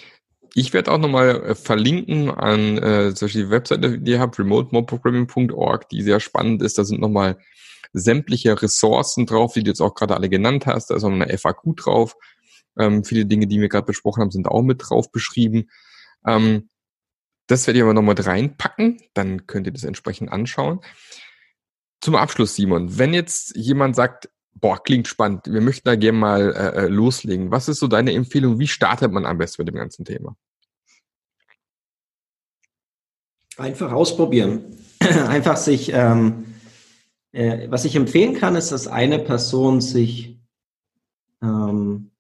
ich 0.55 0.73
werde 0.73 0.91
auch 0.91 0.97
nochmal 0.97 1.43
äh, 1.43 1.55
verlinken 1.55 2.31
an 2.31 2.79
äh, 2.79 3.15
solche 3.15 3.51
Webseite, 3.51 3.99
die 3.99 4.13
ihr 4.13 4.21
habt, 4.21 4.39
remotemobprogramming.org, 4.39 5.91
die 5.91 6.01
sehr 6.01 6.21
spannend 6.21 6.63
ist. 6.63 6.79
Da 6.79 6.85
sind 6.85 7.03
nochmal 7.03 7.37
sämtliche 7.93 8.63
Ressourcen 8.63 9.27
drauf, 9.27 9.53
die 9.53 9.63
du 9.63 9.69
jetzt 9.69 9.83
auch 9.83 9.95
gerade 9.95 10.17
alle 10.17 10.31
genannt 10.31 10.65
hast. 10.65 10.87
Da 10.87 10.97
ist 10.97 11.05
auch 11.05 11.13
eine 11.13 11.37
FAQ 11.37 11.77
drauf. 11.77 12.15
Ähm, 12.79 13.05
viele 13.05 13.27
Dinge, 13.27 13.47
die 13.47 13.61
wir 13.61 13.69
gerade 13.69 13.85
besprochen 13.85 14.23
haben, 14.23 14.31
sind 14.31 14.49
auch 14.49 14.63
mit 14.63 14.81
drauf 14.89 15.13
beschrieben. 15.13 15.69
Ähm, 16.27 16.70
das 17.51 17.67
werde 17.67 17.79
ich 17.79 17.83
aber 17.83 17.95
nochmal 17.95 18.15
reinpacken. 18.15 19.03
Dann 19.15 19.47
könnt 19.47 19.67
ihr 19.67 19.73
das 19.73 19.85
entsprechend 19.85 20.31
anschauen. 20.31 20.81
Zum 22.01 22.15
Abschluss, 22.15 22.55
Simon, 22.55 22.97
wenn 22.99 23.13
jetzt 23.13 23.57
jemand 23.57 23.97
sagt, 23.97 24.31
boah, 24.55 24.83
klingt 24.83 25.09
spannend, 25.09 25.47
wir 25.47 25.61
möchten 25.61 25.89
da 25.89 25.97
gerne 25.97 26.19
mal 26.19 26.55
äh, 26.55 26.85
äh, 26.85 26.87
loslegen. 26.87 27.51
Was 27.51 27.69
ist 27.69 27.81
so 27.81 27.89
deine 27.89 28.13
Empfehlung? 28.13 28.59
Wie 28.59 28.69
startet 28.69 29.13
man 29.13 29.27
am 29.27 29.39
besten 29.39 29.63
mit 29.63 29.69
dem 29.69 29.77
ganzen 29.77 30.05
Thema? 30.05 30.37
Einfach 33.57 33.93
ausprobieren. 33.93 34.79
Einfach 35.01 35.57
sich, 35.57 35.93
ähm, 35.93 36.55
äh, 37.33 37.69
was 37.69 37.85
ich 37.85 37.97
empfehlen 37.97 38.35
kann, 38.35 38.55
ist, 38.55 38.71
dass 38.71 38.87
eine 38.87 39.19
Person 39.19 39.81
sich 39.81 40.41
ähm, 41.43 42.13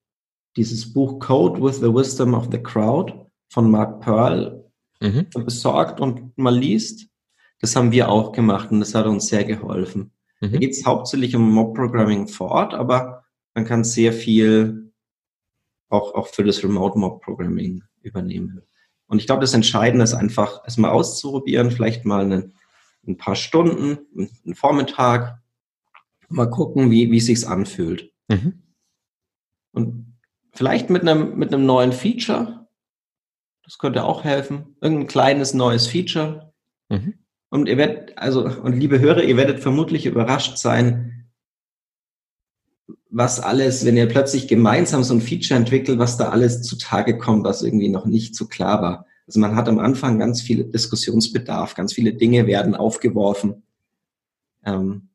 dieses 0.56 0.92
Buch 0.92 1.20
Code 1.20 1.62
with 1.62 1.76
the 1.76 1.94
Wisdom 1.94 2.34
of 2.34 2.48
the 2.50 2.62
Crowd 2.62 3.14
von 3.48 3.70
Mark 3.70 4.00
Pearl 4.00 4.59
mhm. 5.00 5.26
besorgt 5.44 6.00
und 6.00 6.36
mal 6.38 6.56
liest 6.56 7.10
das 7.60 7.76
haben 7.76 7.92
wir 7.92 8.08
auch 8.08 8.32
gemacht 8.32 8.70
und 8.70 8.80
das 8.80 8.94
hat 8.94 9.06
uns 9.06 9.28
sehr 9.28 9.44
geholfen. 9.44 10.12
Mhm. 10.40 10.52
Da 10.52 10.58
geht 10.58 10.72
es 10.72 10.84
hauptsächlich 10.84 11.36
um 11.36 11.52
Mob-Programming 11.52 12.26
vor 12.26 12.50
Ort, 12.50 12.74
aber 12.74 13.24
man 13.54 13.64
kann 13.64 13.84
sehr 13.84 14.12
viel 14.12 14.92
auch, 15.88 16.14
auch 16.14 16.28
für 16.28 16.44
das 16.44 16.62
Remote-Mob-Programming 16.62 17.84
übernehmen. 18.02 18.62
Und 19.06 19.18
ich 19.18 19.26
glaube, 19.26 19.42
das 19.42 19.54
Entscheidende 19.54 20.04
ist 20.04 20.14
einfach, 20.14 20.62
es 20.64 20.78
mal 20.78 20.90
auszuprobieren, 20.90 21.70
vielleicht 21.70 22.04
mal 22.04 22.22
einen, 22.22 22.54
ein 23.06 23.16
paar 23.16 23.34
Stunden, 23.34 23.98
einen 24.44 24.54
Vormittag, 24.54 25.42
mal 26.28 26.48
gucken, 26.48 26.90
wie, 26.90 27.10
wie 27.10 27.18
es 27.18 27.26
sich 27.26 27.46
anfühlt. 27.46 28.12
Mhm. 28.28 28.62
Und 29.72 30.16
vielleicht 30.52 30.90
mit 30.90 31.02
einem, 31.02 31.36
mit 31.36 31.52
einem 31.52 31.66
neuen 31.66 31.92
Feature, 31.92 32.59
das 33.70 33.78
könnte 33.78 34.02
auch 34.02 34.24
helfen, 34.24 34.74
irgendein 34.80 35.06
kleines 35.06 35.54
neues 35.54 35.86
Feature. 35.86 36.52
Mhm. 36.88 37.14
Und 37.50 37.68
ihr 37.68 37.76
werdet, 37.76 38.18
also, 38.18 38.44
und 38.44 38.72
liebe 38.72 38.98
Hörer, 38.98 39.22
ihr 39.22 39.36
werdet 39.36 39.60
vermutlich 39.60 40.06
überrascht 40.06 40.56
sein, 40.56 41.28
was 43.10 43.38
alles, 43.38 43.84
wenn 43.84 43.96
ihr 43.96 44.08
plötzlich 44.08 44.48
gemeinsam 44.48 45.04
so 45.04 45.14
ein 45.14 45.20
Feature 45.20 45.56
entwickelt, 45.56 46.00
was 46.00 46.16
da 46.16 46.30
alles 46.30 46.62
zutage 46.62 47.16
kommt, 47.16 47.44
was 47.44 47.62
irgendwie 47.62 47.88
noch 47.88 48.06
nicht 48.06 48.34
so 48.34 48.48
klar 48.48 48.82
war. 48.82 49.06
Also 49.28 49.38
man 49.38 49.54
hat 49.54 49.68
am 49.68 49.78
Anfang 49.78 50.18
ganz 50.18 50.42
viel 50.42 50.64
Diskussionsbedarf, 50.64 51.76
ganz 51.76 51.92
viele 51.92 52.14
Dinge 52.14 52.48
werden 52.48 52.74
aufgeworfen, 52.74 53.62
ähm, 54.66 55.10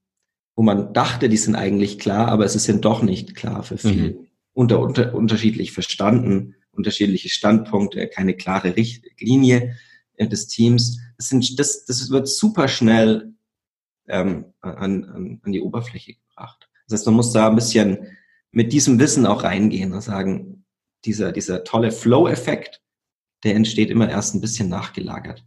wo 0.55 0.63
man 0.63 0.93
dachte, 0.93 1.27
die 1.27 1.35
sind 1.35 1.55
eigentlich 1.55 1.99
klar, 1.99 2.29
aber 2.29 2.45
es 2.45 2.55
ist 2.55 2.69
dann 2.69 2.79
doch 2.79 3.01
nicht 3.01 3.35
klar 3.35 3.63
für 3.63 3.77
viele. 3.77 4.11
Mhm. 4.11 4.27
Unter, 4.53 4.79
unter, 4.79 5.13
unterschiedlich 5.13 5.73
verstanden, 5.73 6.55
unterschiedliche 6.75 7.29
Standpunkte, 7.29 8.07
keine 8.07 8.35
klare 8.35 8.75
Richtlinie 8.75 9.77
äh, 10.15 10.27
des 10.27 10.47
Teams. 10.47 10.99
Das, 11.17 11.29
sind, 11.29 11.59
das, 11.59 11.85
das 11.85 12.09
wird 12.09 12.27
super 12.27 12.67
schnell 12.67 13.33
ähm, 14.07 14.53
an, 14.61 15.03
an, 15.05 15.41
an 15.43 15.51
die 15.51 15.61
Oberfläche 15.61 16.15
gebracht. 16.15 16.69
Das 16.87 16.99
heißt, 16.99 17.05
man 17.07 17.15
muss 17.15 17.31
da 17.31 17.49
ein 17.49 17.55
bisschen 17.55 18.17
mit 18.51 18.71
diesem 18.71 18.99
Wissen 18.99 19.25
auch 19.25 19.43
reingehen 19.43 19.93
und 19.93 20.01
sagen, 20.01 20.65
dieser, 21.03 21.31
dieser 21.31 21.63
tolle 21.63 21.91
Flow-Effekt, 21.91 22.81
der 23.43 23.55
entsteht 23.55 23.89
immer 23.89 24.09
erst 24.09 24.33
ein 24.33 24.41
bisschen 24.41 24.69
nachgelagert, 24.69 25.45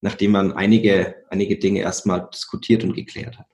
nachdem 0.00 0.32
man 0.32 0.52
einige, 0.52 1.24
einige 1.30 1.58
Dinge 1.58 1.80
erstmal 1.80 2.28
diskutiert 2.32 2.84
und 2.84 2.94
geklärt 2.94 3.38
hat. 3.38 3.46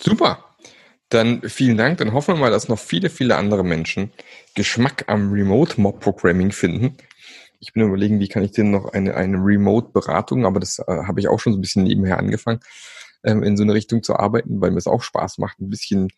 Super. 0.00 0.45
Dann 1.08 1.42
vielen 1.42 1.76
Dank. 1.76 1.98
Dann 1.98 2.12
hoffen 2.12 2.34
wir 2.34 2.40
mal, 2.40 2.50
dass 2.50 2.68
noch 2.68 2.78
viele, 2.78 3.10
viele 3.10 3.36
andere 3.36 3.64
Menschen 3.64 4.12
Geschmack 4.54 5.04
am 5.06 5.32
Remote 5.32 5.80
Mob 5.80 6.00
Programming 6.00 6.52
finden 6.52 6.96
ich 7.60 7.72
bin 7.72 7.82
überlegen, 7.82 8.20
wie 8.20 8.28
kann 8.28 8.44
ich 8.44 8.52
denn 8.52 8.70
noch 8.70 8.92
eine, 8.92 9.14
eine 9.14 9.38
Remote-Beratung, 9.38 10.46
aber 10.46 10.60
das 10.60 10.78
äh, 10.78 10.84
habe 10.86 11.20
ich 11.20 11.28
auch 11.28 11.40
schon 11.40 11.52
so 11.52 11.58
ein 11.58 11.62
bisschen 11.62 11.84
nebenher 11.84 12.18
angefangen, 12.18 12.60
ähm, 13.24 13.42
in 13.42 13.56
so 13.56 13.62
eine 13.62 13.74
Richtung 13.74 14.02
zu 14.02 14.16
arbeiten, 14.16 14.60
weil 14.60 14.70
mir 14.70 14.78
es 14.78 14.86
auch 14.86 15.02
Spaß 15.02 15.38
macht, 15.38 15.60
ein 15.60 15.70
bisschen 15.70 16.08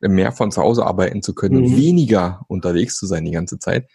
mehr 0.00 0.32
von 0.32 0.50
zu 0.50 0.62
Hause 0.62 0.86
arbeiten 0.86 1.22
zu 1.22 1.34
können 1.34 1.56
mhm. 1.56 1.64
und 1.64 1.76
weniger 1.76 2.44
unterwegs 2.48 2.96
zu 2.96 3.06
sein 3.06 3.24
die 3.24 3.30
ganze 3.30 3.58
Zeit. 3.58 3.88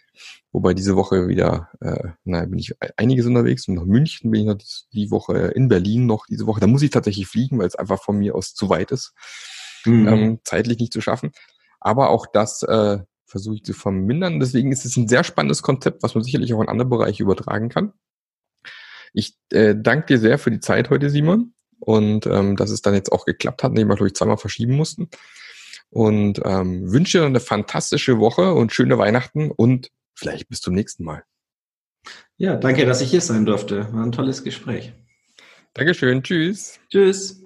Wobei 0.52 0.72
diese 0.72 0.96
Woche 0.96 1.28
wieder, 1.28 1.68
äh, 1.80 2.08
naja, 2.24 2.46
bin 2.46 2.58
ich 2.58 2.74
einiges 2.96 3.26
unterwegs 3.26 3.68
und 3.68 3.74
nach 3.74 3.84
München 3.84 4.30
bin 4.30 4.42
ich 4.42 4.46
noch 4.46 4.56
die, 4.56 4.66
die 4.92 5.10
Woche 5.10 5.52
in 5.54 5.68
Berlin 5.68 6.06
noch 6.06 6.26
diese 6.26 6.46
Woche. 6.46 6.60
Da 6.60 6.66
muss 6.66 6.82
ich 6.82 6.90
tatsächlich 6.90 7.26
fliegen, 7.26 7.58
weil 7.58 7.66
es 7.66 7.74
einfach 7.74 8.02
von 8.02 8.18
mir 8.18 8.34
aus 8.34 8.54
zu 8.54 8.68
weit 8.68 8.92
ist, 8.92 9.12
mhm. 9.86 10.08
ähm, 10.08 10.38
zeitlich 10.44 10.78
nicht 10.78 10.92
zu 10.92 11.00
schaffen. 11.00 11.32
Aber 11.80 12.10
auch 12.10 12.26
das 12.26 12.62
äh, 12.62 12.98
versuche 13.26 13.56
ich 13.56 13.64
zu 13.64 13.72
vermindern. 13.72 14.40
Deswegen 14.40 14.72
ist 14.72 14.84
es 14.84 14.96
ein 14.96 15.08
sehr 15.08 15.24
spannendes 15.24 15.62
Konzept, 15.62 16.02
was 16.02 16.14
man 16.14 16.24
sicherlich 16.24 16.54
auch 16.54 16.62
in 16.62 16.68
andere 16.68 16.88
Bereiche 16.88 17.22
übertragen 17.22 17.68
kann. 17.68 17.92
Ich 19.12 19.36
äh, 19.50 19.74
danke 19.76 20.06
dir 20.06 20.18
sehr 20.18 20.38
für 20.38 20.50
die 20.50 20.60
Zeit 20.60 20.90
heute, 20.90 21.10
Simon. 21.10 21.54
Und 21.78 22.26
ähm, 22.26 22.56
dass 22.56 22.70
es 22.70 22.80
dann 22.80 22.94
jetzt 22.94 23.12
auch 23.12 23.26
geklappt 23.26 23.62
hat, 23.62 23.70
indem 23.70 23.88
wir, 23.88 23.96
glaube 23.96 24.08
ich, 24.08 24.14
zweimal 24.14 24.38
verschieben 24.38 24.74
mussten. 24.74 25.08
Und 25.90 26.40
ähm, 26.44 26.90
wünsche 26.90 27.18
dir 27.18 27.26
eine 27.26 27.40
fantastische 27.40 28.18
Woche 28.18 28.54
und 28.54 28.72
schöne 28.72 28.98
Weihnachten 28.98 29.50
und 29.50 29.90
vielleicht 30.14 30.48
bis 30.48 30.60
zum 30.60 30.74
nächsten 30.74 31.04
Mal. 31.04 31.22
Ja, 32.38 32.56
danke, 32.56 32.86
dass 32.86 33.00
ich 33.00 33.10
hier 33.10 33.20
sein 33.20 33.46
durfte. 33.46 33.92
War 33.92 34.02
ein 34.02 34.12
tolles 34.12 34.44
Gespräch. 34.44 34.92
Dankeschön. 35.74 36.22
Tschüss. 36.22 36.80
Tschüss. 36.90 37.45